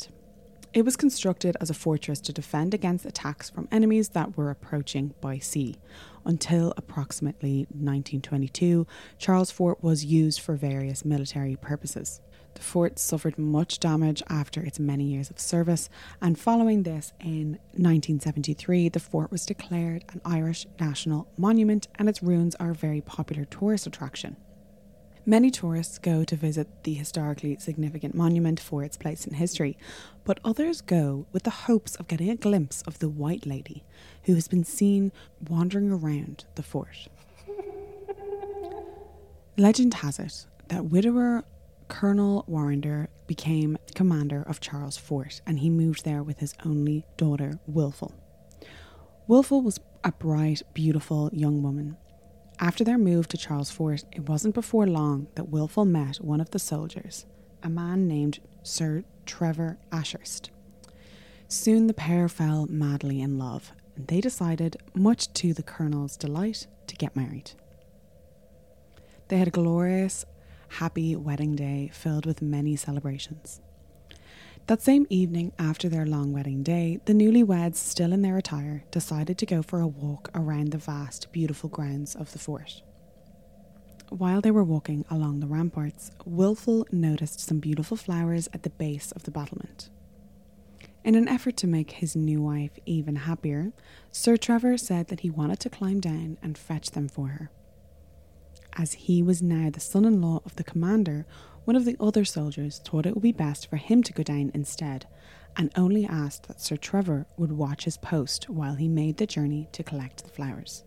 It 0.72 0.84
was 0.84 0.96
constructed 0.96 1.56
as 1.60 1.70
a 1.70 1.74
fortress 1.74 2.20
to 2.20 2.32
defend 2.32 2.74
against 2.74 3.04
attacks 3.04 3.50
from 3.50 3.66
enemies 3.72 4.10
that 4.10 4.36
were 4.36 4.50
approaching 4.50 5.12
by 5.20 5.38
sea. 5.38 5.74
Until 6.24 6.72
approximately 6.76 7.66
1922, 7.70 8.86
Charles 9.18 9.50
Fort 9.50 9.82
was 9.82 10.04
used 10.04 10.40
for 10.40 10.54
various 10.54 11.04
military 11.04 11.56
purposes. 11.56 12.20
The 12.58 12.64
fort 12.64 12.98
suffered 12.98 13.38
much 13.38 13.78
damage 13.78 14.20
after 14.28 14.60
its 14.60 14.80
many 14.80 15.04
years 15.04 15.30
of 15.30 15.38
service, 15.38 15.88
and 16.20 16.36
following 16.36 16.82
this, 16.82 17.12
in 17.20 17.52
1973, 17.74 18.88
the 18.88 18.98
fort 18.98 19.30
was 19.30 19.46
declared 19.46 20.04
an 20.12 20.20
Irish 20.24 20.66
National 20.80 21.28
Monument, 21.36 21.86
and 21.94 22.08
its 22.08 22.20
ruins 22.20 22.56
are 22.56 22.72
a 22.72 22.74
very 22.74 23.00
popular 23.00 23.44
tourist 23.44 23.86
attraction. 23.86 24.36
Many 25.24 25.52
tourists 25.52 25.98
go 25.98 26.24
to 26.24 26.34
visit 26.34 26.82
the 26.82 26.94
historically 26.94 27.56
significant 27.60 28.16
monument 28.16 28.58
for 28.58 28.82
its 28.82 28.96
place 28.96 29.24
in 29.24 29.34
history, 29.34 29.78
but 30.24 30.40
others 30.44 30.80
go 30.80 31.26
with 31.30 31.44
the 31.44 31.50
hopes 31.50 31.94
of 31.94 32.08
getting 32.08 32.28
a 32.28 32.34
glimpse 32.34 32.82
of 32.82 32.98
the 32.98 33.08
White 33.08 33.46
Lady 33.46 33.84
who 34.24 34.34
has 34.34 34.48
been 34.48 34.64
seen 34.64 35.12
wandering 35.48 35.92
around 35.92 36.44
the 36.56 36.64
fort. 36.64 37.06
Legend 39.56 39.94
has 39.94 40.18
it 40.18 40.46
that 40.66 40.86
widower 40.86 41.44
Colonel 41.88 42.44
Warrender 42.46 43.08
became 43.26 43.78
commander 43.94 44.42
of 44.42 44.60
Charles 44.60 44.96
Fort 44.96 45.40
and 45.46 45.58
he 45.58 45.70
moved 45.70 46.04
there 46.04 46.22
with 46.22 46.38
his 46.38 46.54
only 46.64 47.04
daughter, 47.16 47.58
Wilful. 47.66 48.14
Wilful 49.26 49.62
was 49.62 49.80
a 50.04 50.12
bright, 50.12 50.62
beautiful 50.74 51.30
young 51.32 51.62
woman. 51.62 51.96
After 52.60 52.84
their 52.84 52.98
move 52.98 53.28
to 53.28 53.36
Charles 53.36 53.70
Fort, 53.70 54.04
it 54.12 54.28
wasn't 54.28 54.54
before 54.54 54.86
long 54.86 55.28
that 55.34 55.48
Wilful 55.48 55.84
met 55.84 56.16
one 56.16 56.40
of 56.40 56.50
the 56.50 56.58
soldiers, 56.58 57.26
a 57.62 57.68
man 57.68 58.08
named 58.08 58.40
Sir 58.62 59.04
Trevor 59.26 59.78
Ashurst. 59.92 60.50
Soon 61.46 61.86
the 61.86 61.94
pair 61.94 62.28
fell 62.28 62.66
madly 62.68 63.20
in 63.20 63.38
love, 63.38 63.72
and 63.96 64.06
they 64.06 64.20
decided, 64.20 64.76
much 64.94 65.32
to 65.34 65.54
the 65.54 65.62
colonel's 65.62 66.16
delight, 66.16 66.66
to 66.86 66.96
get 66.96 67.16
married. 67.16 67.52
They 69.28 69.38
had 69.38 69.48
a 69.48 69.52
glorious 69.52 70.24
happy 70.68 71.16
wedding 71.16 71.56
day 71.56 71.90
filled 71.92 72.26
with 72.26 72.42
many 72.42 72.76
celebrations. 72.76 73.60
That 74.66 74.82
same 74.82 75.06
evening, 75.08 75.52
after 75.58 75.88
their 75.88 76.04
long 76.04 76.32
wedding 76.32 76.62
day, 76.62 77.00
the 77.06 77.14
newlyweds, 77.14 77.76
still 77.76 78.12
in 78.12 78.20
their 78.20 78.36
attire, 78.36 78.84
decided 78.90 79.38
to 79.38 79.46
go 79.46 79.62
for 79.62 79.80
a 79.80 79.86
walk 79.86 80.30
around 80.34 80.72
the 80.72 80.78
vast, 80.78 81.32
beautiful 81.32 81.70
grounds 81.70 82.14
of 82.14 82.32
the 82.32 82.38
fort. 82.38 82.82
While 84.10 84.40
they 84.40 84.50
were 84.50 84.64
walking 84.64 85.04
along 85.10 85.40
the 85.40 85.46
ramparts, 85.46 86.10
Wilful 86.24 86.86
noticed 86.92 87.40
some 87.40 87.60
beautiful 87.60 87.96
flowers 87.96 88.48
at 88.52 88.62
the 88.62 88.70
base 88.70 89.10
of 89.12 89.22
the 89.22 89.30
battlement. 89.30 89.90
In 91.04 91.14
an 91.14 91.28
effort 91.28 91.56
to 91.58 91.66
make 91.66 91.92
his 91.92 92.14
new 92.14 92.42
wife 92.42 92.78
even 92.84 93.16
happier, 93.16 93.72
Sir 94.12 94.36
Trevor 94.36 94.76
said 94.76 95.08
that 95.08 95.20
he 95.20 95.30
wanted 95.30 95.60
to 95.60 95.70
climb 95.70 96.00
down 96.00 96.36
and 96.42 96.58
fetch 96.58 96.90
them 96.90 97.08
for 97.08 97.28
her. 97.28 97.50
As 98.78 98.92
he 98.92 99.24
was 99.24 99.42
now 99.42 99.70
the 99.70 99.80
son 99.80 100.04
in 100.04 100.22
law 100.22 100.40
of 100.44 100.54
the 100.54 100.62
commander, 100.62 101.26
one 101.64 101.74
of 101.74 101.84
the 101.84 101.96
other 101.98 102.24
soldiers 102.24 102.78
thought 102.78 103.06
it 103.06 103.14
would 103.14 103.22
be 103.22 103.32
best 103.32 103.68
for 103.68 103.76
him 103.76 104.04
to 104.04 104.12
go 104.12 104.22
down 104.22 104.52
instead, 104.54 105.04
and 105.56 105.72
only 105.74 106.06
asked 106.06 106.46
that 106.46 106.60
Sir 106.60 106.76
Trevor 106.76 107.26
would 107.36 107.50
watch 107.50 107.84
his 107.84 107.96
post 107.96 108.48
while 108.48 108.76
he 108.76 108.86
made 108.86 109.16
the 109.16 109.26
journey 109.26 109.68
to 109.72 109.82
collect 109.82 110.22
the 110.22 110.30
flowers. 110.30 110.84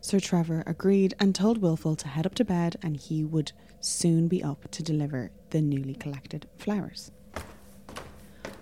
Sir 0.00 0.18
Trevor 0.18 0.64
agreed 0.66 1.14
and 1.20 1.36
told 1.36 1.58
Wilful 1.58 1.94
to 1.94 2.08
head 2.08 2.26
up 2.26 2.34
to 2.34 2.44
bed 2.44 2.74
and 2.82 2.96
he 2.96 3.22
would 3.22 3.52
soon 3.78 4.26
be 4.26 4.42
up 4.42 4.68
to 4.72 4.82
deliver 4.82 5.30
the 5.50 5.62
newly 5.62 5.94
collected 5.94 6.48
flowers. 6.58 7.12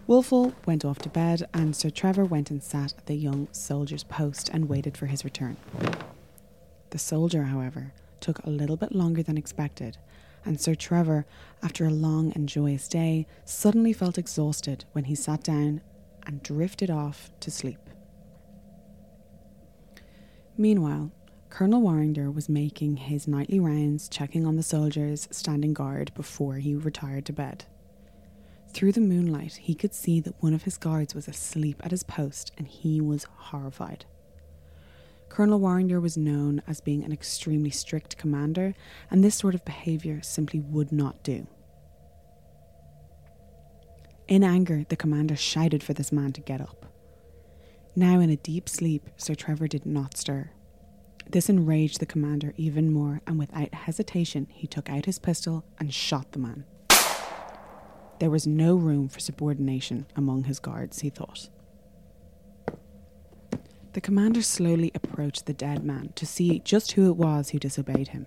Wilful 0.07 0.53
went 0.67 0.85
off 0.85 0.99
to 0.99 1.09
bed 1.09 1.49
and 1.55 1.75
Sir 1.75 1.89
Trevor 1.89 2.27
went 2.27 2.51
and 2.51 2.63
sat 2.63 2.93
at 2.99 3.07
the 3.07 3.15
young 3.15 3.49
soldier's 3.53 4.05
post 4.05 4.51
and 4.53 4.69
waited 4.69 4.97
for 4.97 5.07
his 5.07 5.25
return. 5.25 5.57
The 6.91 6.99
soldier, 6.99 7.45
however, 7.45 7.93
took 8.21 8.39
a 8.41 8.51
little 8.51 8.77
bit 8.77 8.95
longer 8.95 9.23
than 9.23 9.37
expected, 9.39 9.99
and 10.45 10.61
Sir 10.61 10.75
Trevor, 10.75 11.27
after 11.63 11.85
a 11.85 11.91
long 11.91 12.33
and 12.33 12.49
joyous 12.49 12.89
day, 12.89 13.27
suddenly 13.45 13.93
felt 13.93 14.19
exhausted 14.19 14.85
when 14.93 15.05
he 15.05 15.15
sat 15.15 15.43
down 15.43 15.83
and 16.25 16.43
drifted 16.43 16.91
off 16.91 17.31
to 17.41 17.51
sleep. 17.51 17.79
Meanwhile, 20.57 21.13
Colonel 21.51 21.83
Warrender 21.83 22.33
was 22.33 22.49
making 22.49 22.97
his 22.97 23.29
nightly 23.29 23.61
rounds, 23.61 24.09
checking 24.09 24.47
on 24.47 24.57
the 24.57 24.63
soldiers 24.63 25.29
standing 25.31 25.73
guard 25.73 26.13
before 26.15 26.57
he 26.57 26.75
retired 26.75 27.25
to 27.27 27.33
bed. 27.33 27.65
Through 28.71 28.93
the 28.93 29.01
moonlight, 29.01 29.55
he 29.55 29.75
could 29.75 29.95
see 29.95 30.21
that 30.21 30.43
one 30.43 30.53
of 30.55 30.65
his 30.65 30.77
guards 30.77 31.15
was 31.15 31.27
asleep 31.27 31.81
at 31.85 31.91
his 31.91 32.03
post, 32.03 32.53
and 32.59 32.69
he 32.69 33.01
was 33.01 33.25
horrified. 33.25 34.05
Colonel 35.29 35.61
Warrender 35.61 36.01
was 36.01 36.17
known 36.17 36.63
as 36.67 36.81
being 36.81 37.05
an 37.05 37.13
extremely 37.13 37.71
strict 37.71 38.17
commander, 38.17 38.75
and 39.11 39.23
this 39.23 39.37
sort 39.37 39.55
of 39.55 39.65
behaviour 39.65 40.21
simply 40.23 40.61
would 40.61 40.91
not 40.91 41.23
do. 41.23 41.47
In 44.27 44.43
anger, 44.43 44.85
the 44.89 44.97
commander 44.97 45.37
shouted 45.37 45.83
for 45.83 45.95
this 45.95 46.13
man 46.13 46.33
to 46.33 46.41
get 46.41 46.61
up. 46.61 46.87
Now 47.95 48.21
in 48.21 48.31
a 48.31 48.37
deep 48.37 48.69
sleep, 48.69 49.09
Sir 49.17 49.35
Trevor 49.35 49.69
did 49.69 49.87
not 49.87 50.17
stir. 50.17 50.51
This 51.31 51.49
enraged 51.49 52.01
the 52.01 52.07
commander 52.07 52.55
even 52.57 52.93
more, 52.93 53.21
and 53.27 53.39
without 53.39 53.75
hesitation, 53.75 54.47
he 54.51 54.67
took 54.67 54.89
out 54.91 55.05
his 55.05 55.19
pistol 55.19 55.65
and 55.79 55.93
shot 55.93 56.33
the 56.33 56.39
man. 56.39 56.65
There 58.19 58.31
was 58.31 58.47
no 58.47 58.77
room 58.77 59.09
for 59.09 59.21
subordination 59.21 60.07
among 60.17 60.45
his 60.45 60.59
guards, 60.59 61.01
he 61.01 61.11
thought. 61.11 61.49
The 63.99 64.03
commander 64.03 64.43
slowly 64.43 64.93
approached 64.95 65.47
the 65.47 65.53
dead 65.53 65.83
man 65.83 66.13
to 66.15 66.25
see 66.25 66.61
just 66.61 66.93
who 66.93 67.11
it 67.11 67.17
was 67.17 67.49
who 67.49 67.59
disobeyed 67.59 68.07
him. 68.07 68.27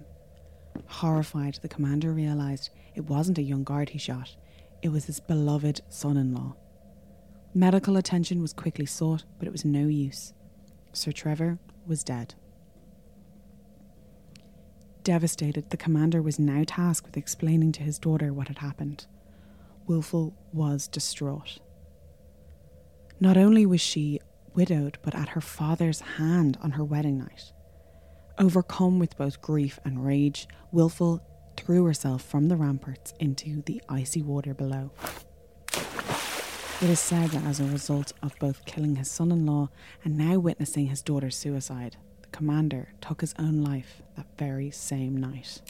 Horrified, 0.86 1.60
the 1.62 1.70
commander 1.70 2.12
realised 2.12 2.72
it 2.94 3.06
wasn't 3.06 3.38
a 3.38 3.42
young 3.42 3.64
guard 3.64 3.88
he 3.88 3.98
shot, 3.98 4.36
it 4.82 4.90
was 4.90 5.06
his 5.06 5.22
beloved 5.22 5.80
son 5.88 6.18
in 6.18 6.36
law. 6.36 6.58
Medical 7.54 7.96
attention 7.96 8.42
was 8.42 8.52
quickly 8.52 8.86
sought, 8.86 9.24
but 9.40 9.48
it 9.48 9.54
was 9.54 9.64
no 9.64 9.88
use. 9.88 10.34
Sir 10.92 11.14
Trevor 11.14 11.58
was 11.88 12.04
dead. 12.04 12.36
Devastated, 15.04 15.70
the 15.70 15.78
commander 15.78 16.22
was 16.22 16.38
now 16.38 16.66
tasked 16.68 17.08
with 17.08 17.16
explaining 17.16 17.72
to 17.72 17.84
his 17.84 17.98
daughter 17.98 18.34
what 18.34 18.50
had 18.50 18.58
happened. 18.58 19.08
Wilful 19.88 20.36
was 20.52 20.90
distraught. 20.90 21.60
Not 23.22 23.38
only 23.38 23.66
was 23.66 23.80
she 23.80 24.20
widowed, 24.54 24.98
but 25.02 25.16
at 25.16 25.30
her 25.30 25.42
father's 25.42 26.02
hand 26.02 26.58
on 26.62 26.72
her 26.72 26.84
wedding 26.84 27.18
night. 27.18 27.52
Overcome 28.38 29.00
with 29.00 29.18
both 29.18 29.42
grief 29.42 29.80
and 29.84 30.06
rage, 30.06 30.48
Wilful 30.72 31.22
threw 31.58 31.86
herself 31.86 32.24
from 32.24 32.48
the 32.48 32.56
ramparts 32.56 33.14
into 33.20 33.62
the 33.64 33.82
icy 33.88 34.22
water 34.22 34.54
below. 34.54 34.92
It 36.82 36.90
is 36.90 37.00
said 37.00 37.30
that 37.30 37.46
as 37.46 37.60
a 37.60 37.66
result 37.66 38.14
of 38.24 38.38
both 38.40 38.66
killing 38.66 38.96
his 38.96 39.12
son 39.12 39.32
in 39.32 39.46
law 39.46 39.70
and 40.04 40.18
now 40.18 40.40
witnessing 40.40 40.88
his 40.88 41.04
daughter's 41.04 41.36
suicide, 41.36 41.98
the 42.24 42.30
commander 42.30 42.94
took 43.02 43.22
his 43.22 43.36
own 43.38 43.62
life 43.62 44.02
that 44.16 44.26
very 44.38 44.72
same 44.72 45.16
night. 45.16 45.62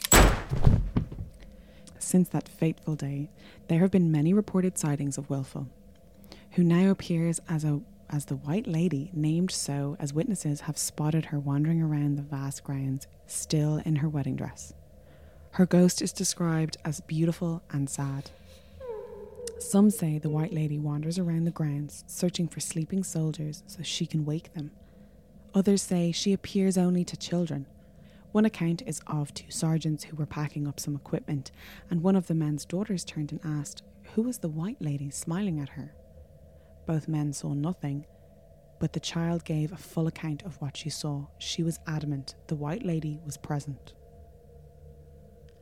Since 1.98 2.30
that 2.30 2.48
fateful 2.48 2.94
day, 2.94 3.30
there 3.68 3.80
have 3.80 3.90
been 3.90 4.10
many 4.10 4.32
reported 4.32 4.78
sightings 4.78 5.18
of 5.18 5.28
Wilful, 5.28 5.68
who 6.52 6.64
now 6.64 6.90
appears 6.90 7.40
as 7.48 7.64
a 7.64 7.82
as 8.12 8.26
the 8.26 8.36
White 8.36 8.66
Lady, 8.66 9.10
named 9.14 9.50
so 9.50 9.96
as 9.98 10.12
witnesses 10.12 10.60
have 10.60 10.76
spotted 10.76 11.24
her 11.24 11.40
wandering 11.40 11.80
around 11.80 12.16
the 12.16 12.22
vast 12.22 12.62
grounds, 12.62 13.06
still 13.26 13.78
in 13.86 13.96
her 13.96 14.08
wedding 14.08 14.36
dress. 14.36 14.74
Her 15.52 15.64
ghost 15.64 16.02
is 16.02 16.12
described 16.12 16.76
as 16.84 17.00
beautiful 17.00 17.62
and 17.70 17.88
sad. 17.88 18.30
Some 19.58 19.90
say 19.90 20.18
the 20.18 20.28
White 20.28 20.52
Lady 20.52 20.78
wanders 20.78 21.18
around 21.18 21.44
the 21.44 21.50
grounds, 21.50 22.04
searching 22.06 22.48
for 22.48 22.60
sleeping 22.60 23.02
soldiers 23.02 23.62
so 23.66 23.82
she 23.82 24.04
can 24.04 24.26
wake 24.26 24.52
them. 24.52 24.72
Others 25.54 25.82
say 25.82 26.12
she 26.12 26.32
appears 26.34 26.76
only 26.76 27.04
to 27.04 27.16
children. 27.16 27.66
One 28.32 28.44
account 28.44 28.82
is 28.86 29.00
of 29.06 29.32
two 29.32 29.50
sergeants 29.50 30.04
who 30.04 30.16
were 30.16 30.26
packing 30.26 30.66
up 30.66 30.80
some 30.80 30.96
equipment, 30.96 31.50
and 31.90 32.02
one 32.02 32.16
of 32.16 32.26
the 32.26 32.34
men's 32.34 32.64
daughters 32.64 33.04
turned 33.04 33.32
and 33.32 33.40
asked, 33.44 33.82
Who 34.14 34.22
was 34.22 34.38
the 34.38 34.48
White 34.48 34.80
Lady 34.80 35.10
smiling 35.10 35.60
at 35.60 35.70
her? 35.70 35.94
Both 36.86 37.08
men 37.08 37.32
saw 37.32 37.54
nothing, 37.54 38.06
but 38.80 38.92
the 38.92 39.00
child 39.00 39.44
gave 39.44 39.72
a 39.72 39.76
full 39.76 40.06
account 40.06 40.42
of 40.42 40.60
what 40.60 40.76
she 40.76 40.90
saw. 40.90 41.26
She 41.38 41.62
was 41.62 41.78
adamant 41.86 42.34
the 42.48 42.56
White 42.56 42.84
Lady 42.84 43.20
was 43.24 43.36
present. 43.36 43.94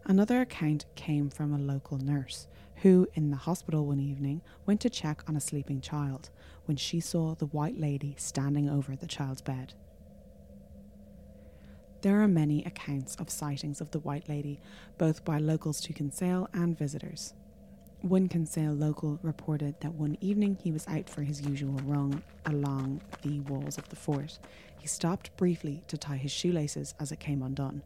Another 0.07 0.41
account 0.41 0.87
came 0.97 1.29
from 1.29 1.53
a 1.53 1.59
local 1.59 1.99
nurse 1.99 2.49
who, 2.77 3.07
in 3.15 3.31
the 3.31 3.37
hospital 3.37 3.87
one 3.87 4.01
evening, 4.01 4.41
went 4.65 4.81
to 4.81 4.91
check 4.91 5.23
on 5.29 5.37
a 5.37 5.41
sleeping 5.41 5.83
child 5.83 6.31
when 6.65 6.79
she 6.79 7.01
saw 7.01 7.35
the 7.35 7.47
White 7.47 7.79
Lady 7.79 8.15
standing 8.19 8.69
over 8.71 8.97
the 8.97 9.07
child's 9.07 9.43
bed. 9.43 9.75
There 12.01 12.23
are 12.23 12.29
many 12.29 12.65
accounts 12.65 13.15
of 13.17 13.29
sightings 13.29 13.83
of 13.83 13.91
the 13.91 13.99
White 13.99 14.27
Lady, 14.27 14.63
both 14.97 15.23
by 15.23 15.37
locals 15.37 15.83
to 15.83 15.93
Kinsale 15.93 16.49
and 16.55 16.77
visitors. 16.77 17.35
One 18.03 18.29
Kinsale 18.29 18.73
local 18.73 19.19
reported 19.23 19.79
that 19.81 19.93
one 19.93 20.17
evening 20.23 20.57
he 20.63 20.73
was 20.73 20.89
out 20.89 21.11
for 21.11 21.23
his 21.23 21.43
usual 21.43 21.79
run 21.85 22.23
along 22.47 23.03
the 23.21 23.41
walls 23.41 23.77
of 23.77 23.91
the 23.91 23.97
fort. 23.97 24.39
He 24.79 24.89
stopped 24.89 25.37
briefly 25.37 25.83
to 25.89 25.99
tie 25.99 26.17
his 26.17 26.33
shoelaces 26.33 26.95
as 26.99 27.13
it 27.13 27.21
came 27.21 27.43
undone. 27.43 27.83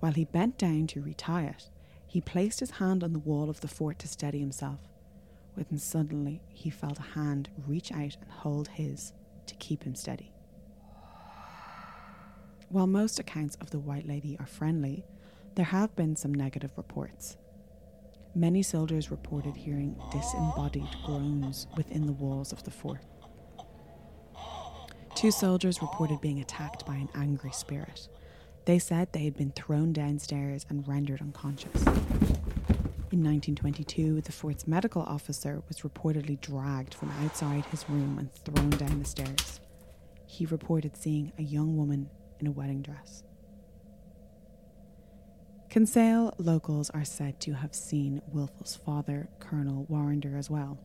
While 0.00 0.12
he 0.12 0.24
bent 0.24 0.58
down 0.58 0.88
to 0.88 1.00
retie 1.00 1.44
it, 1.44 1.70
he 2.08 2.20
placed 2.20 2.58
his 2.58 2.72
hand 2.72 3.04
on 3.04 3.12
the 3.12 3.20
wall 3.20 3.48
of 3.48 3.60
the 3.60 3.68
fort 3.68 4.00
to 4.00 4.08
steady 4.08 4.40
himself. 4.40 4.80
When 5.54 5.78
suddenly 5.78 6.42
he 6.48 6.68
felt 6.68 6.98
a 6.98 7.02
hand 7.02 7.48
reach 7.68 7.92
out 7.92 8.16
and 8.20 8.30
hold 8.30 8.66
his 8.66 9.12
to 9.46 9.54
keep 9.54 9.84
him 9.84 9.94
steady. 9.94 10.32
While 12.68 12.88
most 12.88 13.20
accounts 13.20 13.56
of 13.60 13.70
the 13.70 13.78
White 13.78 14.08
Lady 14.08 14.36
are 14.40 14.46
friendly, 14.46 15.04
there 15.54 15.66
have 15.66 15.94
been 15.94 16.16
some 16.16 16.34
negative 16.34 16.72
reports. 16.76 17.36
Many 18.36 18.62
soldiers 18.62 19.10
reported 19.10 19.56
hearing 19.56 19.96
disembodied 20.12 20.94
groans 21.06 21.66
within 21.74 22.04
the 22.04 22.12
walls 22.12 22.52
of 22.52 22.62
the 22.64 22.70
fort. 22.70 23.00
Two 25.14 25.30
soldiers 25.30 25.80
reported 25.80 26.20
being 26.20 26.40
attacked 26.40 26.84
by 26.84 26.96
an 26.96 27.08
angry 27.14 27.52
spirit. 27.52 28.10
They 28.66 28.78
said 28.78 29.10
they 29.10 29.24
had 29.24 29.38
been 29.38 29.52
thrown 29.52 29.94
downstairs 29.94 30.66
and 30.68 30.86
rendered 30.86 31.22
unconscious. 31.22 31.82
In 33.10 33.24
1922, 33.24 34.20
the 34.20 34.32
fort's 34.32 34.66
medical 34.66 35.00
officer 35.00 35.62
was 35.66 35.78
reportedly 35.78 36.38
dragged 36.38 36.92
from 36.92 37.10
outside 37.24 37.64
his 37.64 37.88
room 37.88 38.18
and 38.18 38.30
thrown 38.34 38.68
down 38.68 38.98
the 38.98 39.06
stairs. 39.06 39.60
He 40.26 40.44
reported 40.44 40.94
seeing 40.94 41.32
a 41.38 41.42
young 41.42 41.74
woman 41.78 42.10
in 42.38 42.48
a 42.48 42.52
wedding 42.52 42.82
dress. 42.82 43.22
Kinsale 45.76 46.32
locals 46.38 46.88
are 46.88 47.04
said 47.04 47.38
to 47.38 47.52
have 47.52 47.74
seen 47.74 48.22
Wilful's 48.32 48.76
father, 48.76 49.28
Colonel 49.40 49.86
Warrender, 49.90 50.34
as 50.38 50.48
well. 50.48 50.78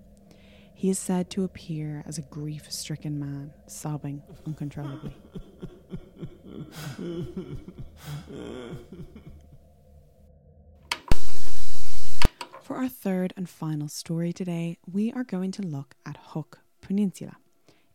He 0.76 0.90
is 0.90 1.00
said 1.00 1.30
to 1.30 1.46
appear 1.46 2.04
as 2.06 2.18
a 2.18 2.24
grief 2.24 2.70
stricken 2.70 3.18
man, 3.18 3.54
sobbing 3.68 4.22
uncontrollably. 4.46 5.14
For 12.62 12.76
our 12.76 12.90
third 12.90 13.34
and 13.38 13.48
final 13.48 13.88
story 13.88 14.34
today, 14.34 14.78
we 14.92 15.14
are 15.14 15.24
going 15.24 15.52
to 15.54 15.62
look 15.62 15.96
at 16.06 16.18
Hook 16.18 16.60
Peninsula 16.82 17.38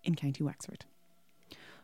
in 0.02 0.14
County 0.14 0.42
Wexford. 0.42 0.86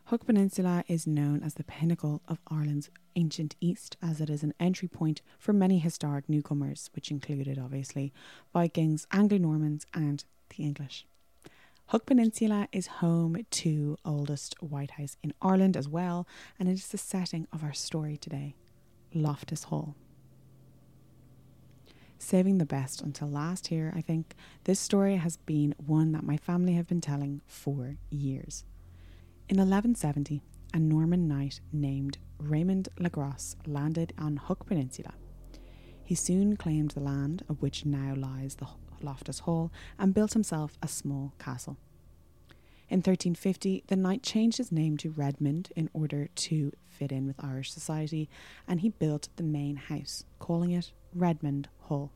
Hook 0.07 0.25
Peninsula 0.25 0.83
is 0.89 1.07
known 1.07 1.41
as 1.41 1.53
the 1.53 1.63
pinnacle 1.63 2.21
of 2.27 2.41
Ireland's 2.47 2.89
ancient 3.15 3.55
East, 3.61 3.95
as 4.01 4.19
it 4.19 4.29
is 4.29 4.43
an 4.43 4.53
entry 4.59 4.89
point 4.89 5.21
for 5.39 5.53
many 5.53 5.79
historic 5.79 6.27
newcomers, 6.27 6.89
which 6.93 7.09
included, 7.09 7.57
obviously, 7.57 8.11
Vikings, 8.51 9.07
Anglo 9.11 9.37
Normans, 9.37 9.85
and 9.93 10.25
the 10.49 10.63
English. 10.63 11.07
Hook 11.87 12.05
Peninsula 12.05 12.67
is 12.73 12.87
home 12.87 13.45
to 13.49 13.97
oldest 14.03 14.61
White 14.61 14.91
House 14.91 15.15
in 15.23 15.33
Ireland 15.41 15.77
as 15.77 15.87
well, 15.87 16.27
and 16.59 16.67
it 16.67 16.73
is 16.73 16.89
the 16.89 16.97
setting 16.97 17.47
of 17.53 17.63
our 17.63 17.73
story 17.73 18.17
today, 18.17 18.55
Loftus 19.13 19.63
Hall. 19.63 19.95
Saving 22.19 22.57
the 22.57 22.65
best 22.65 23.01
until 23.01 23.29
last 23.29 23.67
here, 23.67 23.93
I 23.95 24.01
think 24.01 24.35
this 24.65 24.81
story 24.81 25.15
has 25.15 25.37
been 25.37 25.75
one 25.77 26.11
that 26.11 26.23
my 26.23 26.35
family 26.35 26.73
have 26.73 26.87
been 26.87 27.01
telling 27.01 27.41
for 27.47 27.95
years. 28.09 28.65
In 29.49 29.57
1170, 29.57 30.41
a 30.73 30.79
Norman 30.79 31.27
knight 31.27 31.59
named 31.73 32.17
Raymond 32.39 32.87
Le 32.97 33.09
Gros 33.09 33.57
landed 33.67 34.13
on 34.17 34.37
Hook 34.37 34.65
Peninsula. 34.65 35.13
He 36.01 36.15
soon 36.15 36.55
claimed 36.55 36.91
the 36.91 37.01
land 37.01 37.43
of 37.49 37.61
which 37.61 37.85
now 37.85 38.15
lies 38.15 38.55
the 38.55 38.67
Loftus 39.01 39.39
Hall 39.39 39.69
and 39.99 40.13
built 40.13 40.31
himself 40.31 40.77
a 40.81 40.87
small 40.87 41.33
castle. 41.39 41.77
In 42.89 42.99
1350, 42.99 43.83
the 43.87 43.97
knight 43.97 44.23
changed 44.23 44.57
his 44.57 44.71
name 44.71 44.95
to 44.97 45.11
Redmond 45.11 45.73
in 45.75 45.89
order 45.93 46.29
to 46.35 46.71
fit 46.87 47.11
in 47.11 47.27
with 47.27 47.43
Irish 47.43 47.71
society, 47.71 48.29
and 48.65 48.79
he 48.79 48.89
built 48.89 49.27
the 49.35 49.43
main 49.43 49.75
house, 49.75 50.23
calling 50.39 50.71
it 50.71 50.93
Redmond 51.13 51.67
Hall. 51.81 52.11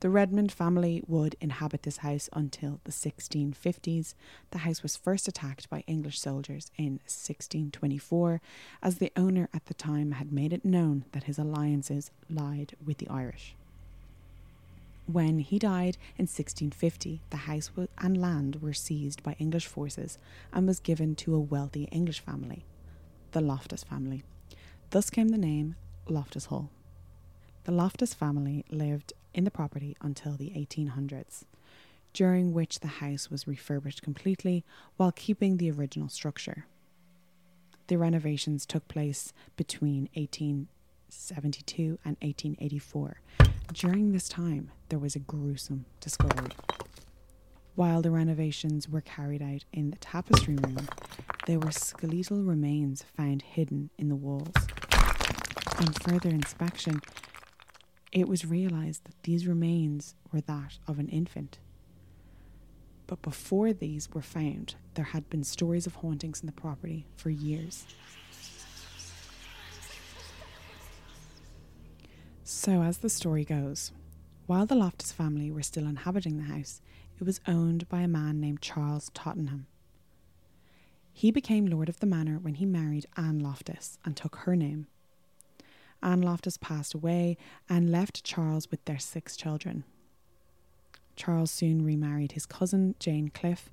The 0.00 0.10
Redmond 0.10 0.52
family 0.52 1.02
would 1.08 1.34
inhabit 1.40 1.82
this 1.82 1.98
house 1.98 2.28
until 2.32 2.78
the 2.84 2.92
1650s. 2.92 4.14
The 4.52 4.58
house 4.58 4.80
was 4.80 4.96
first 4.96 5.26
attacked 5.26 5.68
by 5.68 5.82
English 5.88 6.20
soldiers 6.20 6.70
in 6.76 7.00
1624, 7.06 8.40
as 8.80 8.98
the 8.98 9.12
owner 9.16 9.48
at 9.52 9.66
the 9.66 9.74
time 9.74 10.12
had 10.12 10.32
made 10.32 10.52
it 10.52 10.64
known 10.64 11.04
that 11.10 11.24
his 11.24 11.36
alliances 11.36 12.12
lied 12.30 12.76
with 12.84 12.98
the 12.98 13.08
Irish. 13.08 13.56
When 15.06 15.40
he 15.40 15.58
died 15.58 15.96
in 16.16 16.24
1650, 16.26 17.22
the 17.30 17.36
house 17.38 17.72
and 17.98 18.20
land 18.20 18.62
were 18.62 18.74
seized 18.74 19.24
by 19.24 19.34
English 19.40 19.66
forces 19.66 20.18
and 20.52 20.64
was 20.66 20.78
given 20.78 21.16
to 21.16 21.34
a 21.34 21.40
wealthy 21.40 21.84
English 21.84 22.20
family, 22.20 22.64
the 23.32 23.40
Loftus 23.40 23.82
family. 23.82 24.22
Thus 24.90 25.10
came 25.10 25.30
the 25.30 25.38
name 25.38 25.74
Loftus 26.06 26.46
Hall. 26.46 26.70
The 27.64 27.72
Loftus 27.72 28.14
family 28.14 28.64
lived 28.70 29.12
in 29.38 29.44
the 29.44 29.50
property 29.52 29.96
until 30.02 30.32
the 30.32 30.50
1800s, 30.50 31.44
during 32.12 32.52
which 32.52 32.80
the 32.80 32.88
house 32.88 33.30
was 33.30 33.46
refurbished 33.46 34.02
completely 34.02 34.64
while 34.96 35.12
keeping 35.12 35.56
the 35.56 35.70
original 35.70 36.08
structure. 36.08 36.66
The 37.86 37.98
renovations 37.98 38.66
took 38.66 38.88
place 38.88 39.32
between 39.56 40.08
1872 40.14 42.00
and 42.04 42.16
1884. 42.20 43.20
During 43.72 44.10
this 44.10 44.28
time, 44.28 44.72
there 44.88 44.98
was 44.98 45.14
a 45.14 45.20
gruesome 45.20 45.84
discovery. 46.00 46.50
While 47.76 48.02
the 48.02 48.10
renovations 48.10 48.88
were 48.88 49.02
carried 49.02 49.40
out 49.40 49.64
in 49.72 49.90
the 49.90 49.98
tapestry 49.98 50.56
room, 50.56 50.88
there 51.46 51.60
were 51.60 51.70
skeletal 51.70 52.42
remains 52.42 53.04
found 53.16 53.42
hidden 53.42 53.90
in 53.98 54.08
the 54.08 54.16
walls. 54.16 54.52
On 55.78 55.92
further 55.92 56.28
inspection, 56.30 57.00
it 58.12 58.28
was 58.28 58.46
realized 58.46 59.04
that 59.04 59.22
these 59.22 59.46
remains 59.46 60.14
were 60.32 60.40
that 60.42 60.78
of 60.86 60.98
an 60.98 61.08
infant. 61.08 61.58
But 63.06 63.22
before 63.22 63.72
these 63.72 64.10
were 64.10 64.22
found, 64.22 64.74
there 64.94 65.06
had 65.06 65.28
been 65.30 65.44
stories 65.44 65.86
of 65.86 65.96
hauntings 65.96 66.40
in 66.40 66.46
the 66.46 66.52
property 66.52 67.06
for 67.16 67.30
years. 67.30 67.86
So, 72.44 72.82
as 72.82 72.98
the 72.98 73.10
story 73.10 73.44
goes, 73.44 73.92
while 74.46 74.66
the 74.66 74.74
Loftus 74.74 75.12
family 75.12 75.50
were 75.50 75.62
still 75.62 75.86
inhabiting 75.86 76.38
the 76.38 76.52
house, 76.54 76.80
it 77.20 77.24
was 77.24 77.40
owned 77.46 77.88
by 77.88 78.00
a 78.00 78.08
man 78.08 78.40
named 78.40 78.62
Charles 78.62 79.10
Tottenham. 79.12 79.66
He 81.12 81.30
became 81.30 81.66
Lord 81.66 81.88
of 81.88 82.00
the 82.00 82.06
Manor 82.06 82.38
when 82.38 82.54
he 82.54 82.64
married 82.64 83.06
Anne 83.16 83.40
Loftus 83.40 83.98
and 84.04 84.16
took 84.16 84.36
her 84.36 84.54
name. 84.54 84.86
Anne 86.02 86.22
Loftus 86.22 86.56
passed 86.56 86.94
away 86.94 87.36
and 87.68 87.90
left 87.90 88.24
Charles 88.24 88.70
with 88.70 88.84
their 88.84 88.98
six 88.98 89.36
children. 89.36 89.84
Charles 91.16 91.50
soon 91.50 91.84
remarried 91.84 92.32
his 92.32 92.46
cousin, 92.46 92.94
Jane 93.00 93.28
Cliffe, 93.28 93.70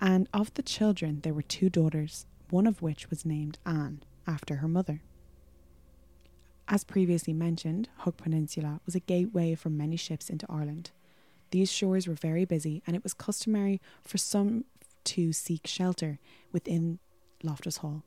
and 0.00 0.28
of 0.32 0.52
the 0.54 0.62
children, 0.62 1.20
there 1.22 1.34
were 1.34 1.42
two 1.42 1.68
daughters, 1.68 2.26
one 2.50 2.66
of 2.66 2.82
which 2.82 3.10
was 3.10 3.26
named 3.26 3.58
Anne, 3.64 4.02
after 4.26 4.56
her 4.56 4.68
mother. 4.68 5.02
As 6.68 6.84
previously 6.84 7.32
mentioned, 7.32 7.88
Hook 7.98 8.16
Peninsula 8.16 8.80
was 8.84 8.94
a 8.94 9.00
gateway 9.00 9.54
for 9.54 9.70
many 9.70 9.96
ships 9.96 10.28
into 10.28 10.46
Ireland. 10.48 10.90
These 11.50 11.70
shores 11.70 12.08
were 12.08 12.14
very 12.14 12.44
busy, 12.44 12.82
and 12.86 12.96
it 12.96 13.02
was 13.02 13.14
customary 13.14 13.80
for 14.02 14.18
some 14.18 14.64
to 15.04 15.32
seek 15.32 15.66
shelter 15.66 16.18
within 16.52 16.98
Loftus 17.42 17.78
Hall. 17.78 18.02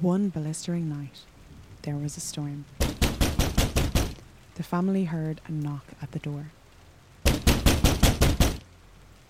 One 0.00 0.30
blistering 0.30 0.88
night, 0.88 1.20
there 1.82 1.96
was 1.96 2.16
a 2.16 2.20
storm. 2.20 2.64
The 4.54 4.62
family 4.62 5.04
heard 5.04 5.40
a 5.46 5.52
knock 5.52 5.86
at 6.00 6.12
the 6.12 6.20
door. 6.20 6.52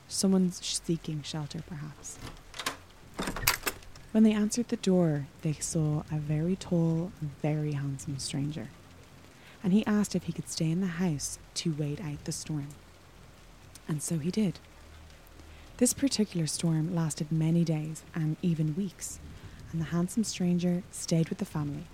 Someone's 0.07 0.65
seeking 0.65 1.23
shelter, 1.23 1.63
perhaps. 1.67 2.19
When 4.11 4.25
they 4.25 4.33
answered 4.33 4.69
the 4.69 4.77
door, 4.77 5.27
they 5.41 5.55
saw 5.55 6.03
a 6.13 6.19
very 6.19 6.57
tall, 6.57 7.13
very 7.41 7.73
handsome 7.73 8.19
stranger. 8.19 8.69
And 9.65 9.73
he 9.73 9.87
asked 9.87 10.15
if 10.15 10.25
he 10.25 10.33
could 10.33 10.51
stay 10.51 10.71
in 10.71 10.83
the 10.83 10.87
house 10.87 11.39
to 11.55 11.75
wait 11.79 12.01
out 12.01 12.25
the 12.25 12.33
storm. 12.33 12.69
And 13.89 14.03
so 14.03 14.19
he 14.19 14.31
did. 14.31 14.59
This 15.79 15.95
particular 15.95 16.47
storm 16.47 16.95
lasted 16.95 17.33
many 17.33 17.65
days 17.65 18.03
and 18.15 18.37
even 18.43 18.77
weeks, 18.77 19.19
and 19.71 19.81
the 19.81 19.87
handsome 19.87 20.25
stranger 20.25 20.83
stayed 20.91 21.31
with 21.31 21.39
the 21.39 21.47
family 21.47 21.87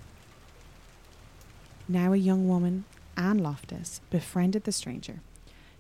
now 1.89 2.13
a 2.13 2.17
young 2.17 2.47
woman 2.47 2.85
Anne 3.17 3.39
Loftus 3.39 4.01
befriended 4.11 4.65
the 4.65 4.73
stranger, 4.73 5.21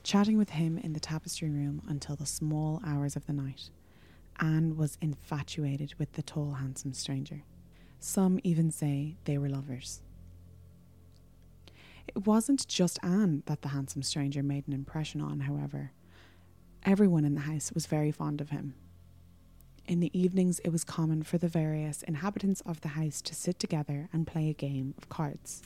chatting 0.02 0.38
with 0.38 0.50
him 0.50 0.78
in 0.78 0.94
the 0.94 1.00
tapestry 1.00 1.50
room 1.50 1.82
until 1.86 2.16
the 2.16 2.26
small 2.26 2.80
hours 2.84 3.14
of 3.14 3.26
the 3.26 3.32
night. 3.32 3.70
Anne 4.40 4.76
was 4.76 4.96
infatuated 5.00 5.94
with 5.98 6.12
the 6.12 6.22
tall, 6.22 6.52
handsome 6.54 6.94
stranger. 6.94 7.42
Some 8.00 8.40
even 8.42 8.70
say 8.70 9.16
they 9.24 9.36
were 9.36 9.48
lovers. 9.48 10.00
It 12.06 12.26
wasn't 12.26 12.66
just 12.66 12.98
Anne 13.02 13.42
that 13.46 13.62
the 13.62 13.68
handsome 13.68 14.02
stranger 14.02 14.42
made 14.42 14.66
an 14.66 14.72
impression 14.72 15.20
on, 15.20 15.40
however. 15.40 15.92
Everyone 16.84 17.24
in 17.24 17.34
the 17.34 17.42
house 17.42 17.70
was 17.72 17.86
very 17.86 18.12
fond 18.12 18.40
of 18.40 18.50
him. 18.50 18.74
In 19.86 20.00
the 20.00 20.18
evenings, 20.18 20.58
it 20.60 20.70
was 20.70 20.84
common 20.84 21.22
for 21.22 21.38
the 21.38 21.48
various 21.48 22.02
inhabitants 22.02 22.62
of 22.62 22.80
the 22.80 22.88
house 22.88 23.20
to 23.22 23.34
sit 23.34 23.58
together 23.58 24.08
and 24.12 24.26
play 24.26 24.48
a 24.48 24.54
game 24.54 24.94
of 24.96 25.08
cards. 25.08 25.62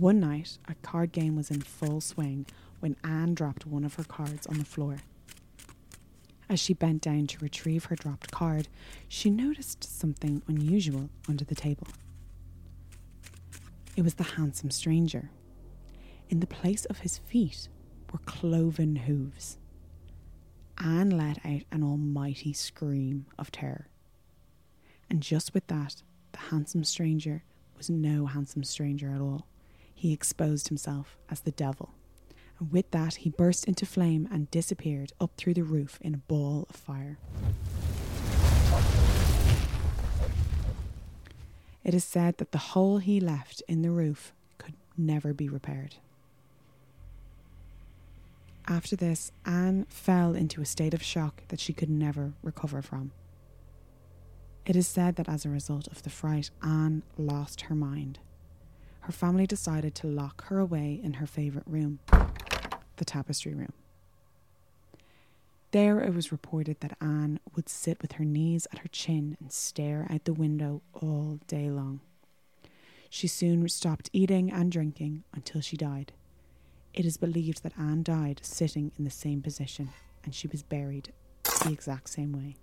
One 0.00 0.18
night, 0.18 0.56
a 0.66 0.74
card 0.76 1.12
game 1.12 1.36
was 1.36 1.50
in 1.50 1.60
full 1.60 2.00
swing 2.00 2.46
when 2.78 2.96
Anne 3.04 3.34
dropped 3.34 3.66
one 3.66 3.84
of 3.84 3.96
her 3.96 4.02
cards 4.04 4.46
on 4.46 4.56
the 4.56 4.64
floor. 4.64 4.96
As 6.48 6.58
she 6.58 6.72
bent 6.72 7.02
down 7.02 7.26
to 7.26 7.38
retrieve 7.40 7.84
her 7.84 7.96
dropped 7.96 8.30
card, 8.30 8.68
she 9.08 9.28
noticed 9.28 9.84
something 9.84 10.40
unusual 10.48 11.10
under 11.28 11.44
the 11.44 11.54
table. 11.54 11.86
It 13.94 14.00
was 14.00 14.14
the 14.14 14.22
handsome 14.22 14.70
stranger. 14.70 15.30
In 16.30 16.40
the 16.40 16.46
place 16.46 16.86
of 16.86 17.00
his 17.00 17.18
feet 17.18 17.68
were 18.10 18.20
cloven 18.20 18.96
hooves. 18.96 19.58
Anne 20.78 21.10
let 21.10 21.44
out 21.44 21.64
an 21.70 21.82
almighty 21.82 22.54
scream 22.54 23.26
of 23.38 23.52
terror. 23.52 23.88
And 25.10 25.20
just 25.22 25.52
with 25.52 25.66
that, 25.66 26.02
the 26.32 26.38
handsome 26.38 26.84
stranger 26.84 27.42
was 27.76 27.90
no 27.90 28.24
handsome 28.24 28.64
stranger 28.64 29.10
at 29.10 29.20
all. 29.20 29.46
He 30.00 30.14
exposed 30.14 30.68
himself 30.68 31.18
as 31.28 31.40
the 31.40 31.50
devil. 31.50 31.90
And 32.58 32.72
with 32.72 32.90
that, 32.92 33.16
he 33.16 33.28
burst 33.28 33.66
into 33.66 33.84
flame 33.84 34.26
and 34.32 34.50
disappeared 34.50 35.12
up 35.20 35.32
through 35.36 35.52
the 35.52 35.62
roof 35.62 35.98
in 36.00 36.14
a 36.14 36.16
ball 36.16 36.66
of 36.70 36.74
fire. 36.74 37.18
It 41.84 41.92
is 41.92 42.02
said 42.02 42.38
that 42.38 42.52
the 42.52 42.72
hole 42.72 42.96
he 42.96 43.20
left 43.20 43.62
in 43.68 43.82
the 43.82 43.90
roof 43.90 44.32
could 44.56 44.72
never 44.96 45.34
be 45.34 45.50
repaired. 45.50 45.96
After 48.66 48.96
this, 48.96 49.32
Anne 49.44 49.84
fell 49.90 50.34
into 50.34 50.62
a 50.62 50.64
state 50.64 50.94
of 50.94 51.02
shock 51.02 51.42
that 51.48 51.60
she 51.60 51.74
could 51.74 51.90
never 51.90 52.32
recover 52.42 52.80
from. 52.80 53.12
It 54.64 54.76
is 54.76 54.88
said 54.88 55.16
that 55.16 55.28
as 55.28 55.44
a 55.44 55.50
result 55.50 55.88
of 55.88 56.04
the 56.04 56.08
fright, 56.08 56.48
Anne 56.62 57.02
lost 57.18 57.60
her 57.62 57.74
mind. 57.74 58.18
Her 59.10 59.16
family 59.16 59.44
decided 59.48 59.96
to 59.96 60.06
lock 60.06 60.44
her 60.44 60.60
away 60.60 61.00
in 61.02 61.14
her 61.14 61.26
favourite 61.26 61.66
room, 61.66 61.98
the 62.96 63.04
tapestry 63.04 63.52
room. 63.52 63.72
There 65.72 65.98
it 65.98 66.14
was 66.14 66.30
reported 66.30 66.78
that 66.78 66.96
Anne 67.00 67.40
would 67.56 67.68
sit 67.68 68.00
with 68.02 68.12
her 68.12 68.24
knees 68.24 68.68
at 68.72 68.78
her 68.78 68.88
chin 68.92 69.36
and 69.40 69.50
stare 69.50 70.06
out 70.08 70.26
the 70.26 70.32
window 70.32 70.82
all 70.94 71.40
day 71.48 71.68
long. 71.68 72.02
She 73.08 73.26
soon 73.26 73.68
stopped 73.68 74.10
eating 74.12 74.48
and 74.52 74.70
drinking 74.70 75.24
until 75.34 75.60
she 75.60 75.76
died. 75.76 76.12
It 76.94 77.04
is 77.04 77.16
believed 77.16 77.64
that 77.64 77.76
Anne 77.76 78.04
died 78.04 78.38
sitting 78.44 78.92
in 78.96 79.02
the 79.02 79.10
same 79.10 79.42
position 79.42 79.90
and 80.22 80.36
she 80.36 80.46
was 80.46 80.62
buried 80.62 81.12
the 81.64 81.72
exact 81.72 82.10
same 82.10 82.30
way. 82.30 82.54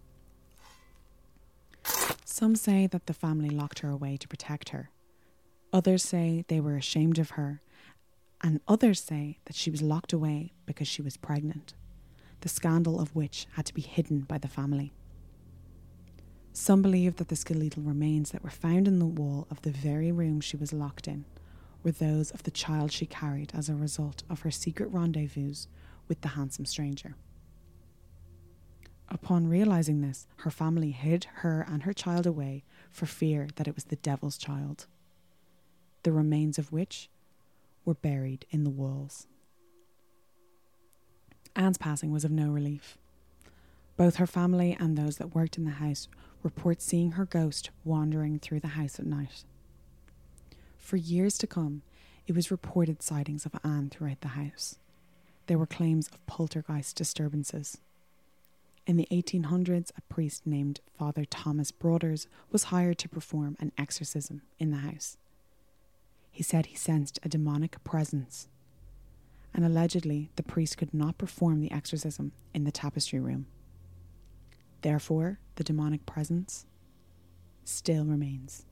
Some 2.24 2.56
say 2.56 2.88
that 2.88 3.06
the 3.06 3.14
family 3.14 3.50
locked 3.50 3.80
her 3.80 3.90
away 3.90 4.16
to 4.16 4.30
protect 4.30 4.70
her. 4.70 4.92
Others 5.74 6.04
say 6.04 6.46
they 6.48 6.60
were 6.60 6.78
ashamed 6.78 7.20
of 7.20 7.32
her, 7.32 7.62
and 8.42 8.62
others 8.68 9.02
say 9.02 9.40
that 9.46 9.56
she 9.56 9.70
was 9.70 9.82
locked 9.82 10.14
away 10.14 10.54
because 10.66 10.88
she 10.88 11.02
was 11.02 11.18
pregnant 11.18 11.74
the 12.42 12.50
scandal 12.50 13.00
of 13.00 13.16
which 13.16 13.48
had 13.54 13.66
to 13.66 13.74
be 13.74 13.82
hidden 13.82 14.22
by 14.22 14.38
the 14.38 14.48
family. 14.48 14.94
Some 16.54 16.82
believe 16.82 17.18
that 17.18 17.28
the 17.28 17.36
skeletal 17.36 17.84
remains 17.84 18.32
that 18.32 18.44
were 18.44 18.50
found 18.50 18.88
in 18.88 19.00
the 19.00 19.06
wall 19.06 19.48
of 19.50 19.62
the 19.62 19.72
very 19.72 20.12
room 20.12 20.42
she 20.42 20.58
was 20.58 20.74
locked 20.74 21.08
in 21.08 21.26
were 21.84 21.92
those 21.92 22.32
of 22.32 22.44
the 22.44 22.52
child 22.52 22.92
she 22.92 23.06
carried 23.06 23.52
as 23.54 23.70
a 23.70 23.76
result 23.76 24.24
of 24.30 24.42
her 24.42 24.52
secret 24.52 24.90
rendezvous 24.92 25.54
with 26.08 26.22
the 26.22 26.30
handsome 26.30 26.66
stranger. 26.66 27.16
Upon 29.10 29.48
realizing 29.48 30.02
this, 30.02 30.28
her 30.38 30.52
family 30.52 30.92
hid 30.92 31.26
her 31.36 31.66
and 31.68 31.84
her 31.84 31.94
child 31.94 32.26
away 32.26 32.64
for 32.92 33.06
fear 33.06 33.48
that 33.56 33.68
it 33.68 33.76
was 33.76 33.86
the 33.86 33.96
devil's 33.98 34.38
child, 34.38 34.88
the 36.04 36.12
remains 36.12 36.58
of 36.58 36.72
which 36.72 37.10
were 37.86 37.94
buried 37.94 38.46
in 38.50 38.64
the 38.64 38.70
walls. 38.70 39.28
Anne's 41.56 41.78
passing 41.78 42.12
was 42.12 42.24
of 42.24 42.32
no 42.32 42.50
relief. 42.50 42.98
Both 43.96 44.18
her 44.18 44.28
family 44.28 44.78
and 44.80 44.96
those 44.96 45.18
that 45.18 45.34
worked 45.34 45.58
in 45.58 45.66
the 45.66 45.72
house 45.72 46.08
report 46.44 46.82
seeing 46.82 47.14
her 47.14 47.26
ghost 47.26 47.72
wandering 47.84 48.38
through 48.38 48.60
the 48.60 48.70
house 48.70 49.00
at 49.00 49.06
night. 49.08 49.44
For 50.78 50.98
years 50.98 51.38
to 51.40 51.48
come, 51.48 51.82
it 52.28 52.36
was 52.36 52.52
reported 52.52 53.02
sightings 53.02 53.46
of 53.46 53.56
Anne 53.64 53.90
throughout 53.90 54.22
the 54.22 54.30
house. 54.30 54.78
There 55.48 55.58
were 55.58 55.66
claims 55.66 56.10
of 56.10 56.26
poltergeist 56.28 56.96
disturbances. 56.96 57.80
In 58.86 58.98
the 58.98 59.08
1800s, 59.12 59.92
a 59.98 60.02
priest 60.14 60.46
named 60.46 60.80
Father 60.98 61.26
Thomas 61.26 61.72
Broaders 61.72 62.28
was 62.52 62.66
hired 62.66 62.98
to 63.00 63.10
perform 63.10 63.58
an 63.60 63.72
exorcism 63.78 64.44
in 64.60 64.72
the 64.72 64.78
house. 64.78 65.18
He 66.38 66.44
said 66.44 66.68
he 66.68 66.76
sensed 66.76 67.18
a 67.24 67.30
demonic 67.30 67.84
presence 67.84 68.48
and 69.56 69.66
allegedly 69.66 70.30
the 70.36 70.44
priest 70.44 70.78
could 70.78 70.94
not 70.94 71.18
perform 71.18 71.62
the 71.62 71.72
exorcism 71.72 72.32
in 72.54 72.64
the 72.64 72.72
tapestry 72.72 73.20
room. 73.20 73.48
Therefore, 74.84 75.40
the 75.56 75.64
demonic 75.64 76.06
presence 76.06 76.68
still 77.64 78.06
remains. 78.06 78.68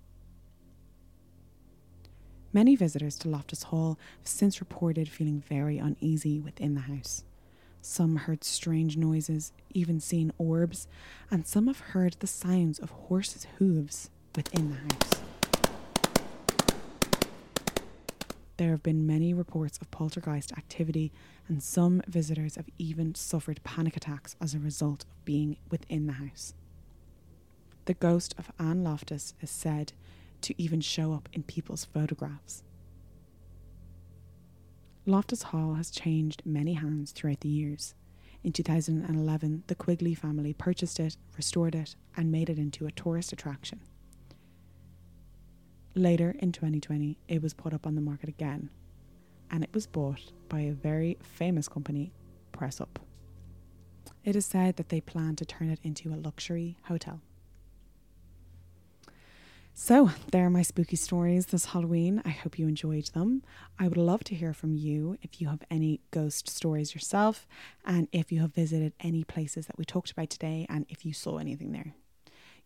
Many 2.54 2.76
visitors 2.76 3.18
to 3.18 3.30
Loftus 3.30 3.64
Hall 3.64 3.98
have 4.20 4.28
since 4.28 4.60
reported 4.60 5.10
feeling 5.10 5.42
very 5.42 5.80
uneasy 5.80 6.40
within 6.40 6.76
the 6.76 6.82
house. 6.82 7.24
Some 7.82 8.18
heard 8.18 8.44
strange 8.44 8.96
noises, 8.96 9.54
even 9.72 10.00
seen 10.00 10.32
orbs, 10.38 10.88
and 11.32 11.48
some 11.48 11.66
have 11.66 11.80
heard 11.80 12.18
the 12.20 12.28
sounds 12.28 12.78
of 12.78 12.92
horses' 12.92 13.48
hooves 13.58 14.12
within 14.36 14.70
the 14.70 14.76
house. 14.76 15.15
There 18.58 18.72
have 18.72 18.84
been 18.84 19.06
many 19.06 19.34
reports 19.34 19.78
of 19.80 19.92
poltergeist 19.92 20.54
activity, 20.54 21.12
and 21.48 21.62
some 21.62 22.02
visitors 22.08 22.56
have 22.56 22.70
even 22.78 23.14
suffered 23.14 23.64
panic 23.64 23.98
attacks 23.98 24.36
as 24.40 24.54
a 24.54 24.60
result 24.60 25.04
of 25.04 25.26
being 25.26 25.58
within 25.70 26.08
the 26.08 26.14
house. 26.14 26.54
The 27.86 27.94
ghost 27.94 28.34
of 28.38 28.52
Anne 28.58 28.84
Loftus 28.84 29.34
is 29.42 29.52
said 29.52 29.94
to 30.42 30.60
even 30.62 30.80
show 30.80 31.14
up 31.14 31.28
in 31.34 31.44
people's 31.44 31.86
photographs. 31.86 32.64
Loftus 35.06 35.44
Hall 35.44 35.76
has 35.76 35.92
changed 35.92 36.42
many 36.46 36.74
hands 36.74 37.12
throughout 37.12 37.42
the 37.42 37.50
years. 37.50 37.94
In 38.44 38.54
2011, 38.54 39.64
the 39.68 39.76
Quigley 39.76 40.16
family 40.16 40.54
purchased 40.54 41.00
it, 41.00 41.18
restored 41.36 41.76
it, 41.76 41.96
and 42.16 42.32
made 42.32 42.50
it 42.50 42.58
into 42.58 42.88
a 42.88 42.92
tourist 42.92 43.34
attraction. 43.34 43.82
Later 45.98 46.36
in 46.40 46.52
2020, 46.52 47.18
it 47.30 47.42
was 47.42 47.54
put 47.54 47.74
up 47.74 47.88
on 47.88 47.96
the 47.96 48.02
market 48.02 48.28
again, 48.28 48.70
and 49.50 49.64
it 49.64 49.74
was 49.74 49.88
bought 49.88 50.34
by 50.50 50.60
a 50.60 50.74
very 50.74 51.18
famous 51.22 51.70
company, 51.70 52.12
Press 52.52 52.82
Up. 52.82 53.00
It 54.26 54.36
is 54.36 54.46
said 54.46 54.76
that 54.76 54.90
they 54.90 55.00
plan 55.00 55.38
to 55.38 55.46
turn 55.46 55.70
it 55.70 55.80
into 55.84 56.14
a 56.14 56.20
luxury 56.20 56.76
hotel. 56.84 57.22
So, 59.74 60.12
there 60.32 60.46
are 60.46 60.50
my 60.50 60.64
spooky 60.64 60.98
stories 60.98 61.46
this 61.46 61.68
Halloween. 61.68 62.22
I 62.26 62.30
hope 62.30 62.60
you 62.60 62.68
enjoyed 62.68 63.06
them. 63.08 63.44
I 63.80 63.88
would 63.88 63.98
love 63.98 64.26
to 64.26 64.36
hear 64.36 64.54
from 64.54 64.76
you 64.76 65.18
if 65.22 65.40
you 65.40 65.48
have 65.48 65.64
any 65.72 66.02
ghost 66.12 66.50
stories 66.50 66.94
yourself, 66.94 67.48
and 67.86 68.10
if 68.12 68.34
you 68.34 68.42
have 68.42 68.54
visited 68.54 68.92
any 69.00 69.24
places 69.24 69.68
that 69.68 69.78
we 69.78 69.86
talked 69.86 70.12
about 70.12 70.30
today, 70.30 70.66
and 70.70 70.86
if 70.90 71.06
you 71.06 71.14
saw 71.14 71.38
anything 71.38 71.72
there. 71.72 71.96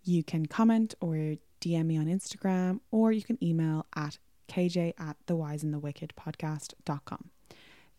You 0.03 0.23
can 0.23 0.45
comment 0.45 0.95
or 1.01 1.35
DM 1.61 1.85
me 1.85 1.97
on 1.97 2.05
Instagram, 2.05 2.79
or 2.91 3.11
you 3.11 3.21
can 3.21 3.37
email 3.43 3.85
at 3.95 4.17
kj 4.47 4.93
at 4.97 5.17
the 5.27 5.35
wise 5.35 5.63
and 5.63 5.73
the 5.73 5.79
wicked 5.79 6.13
podcast.com. 6.19 7.29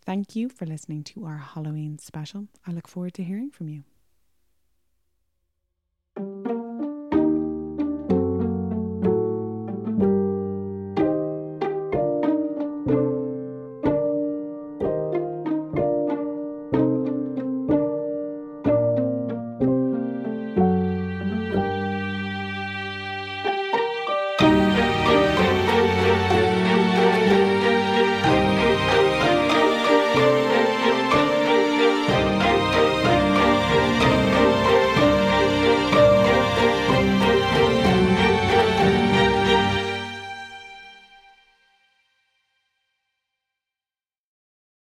Thank 0.04 0.34
you 0.34 0.48
for 0.48 0.66
listening 0.66 1.04
to 1.04 1.24
our 1.26 1.36
Halloween 1.38 1.98
special. 1.98 2.48
I 2.66 2.72
look 2.72 2.88
forward 2.88 3.14
to 3.14 3.22
hearing 3.22 3.50
from 3.50 3.68
you. 3.68 3.84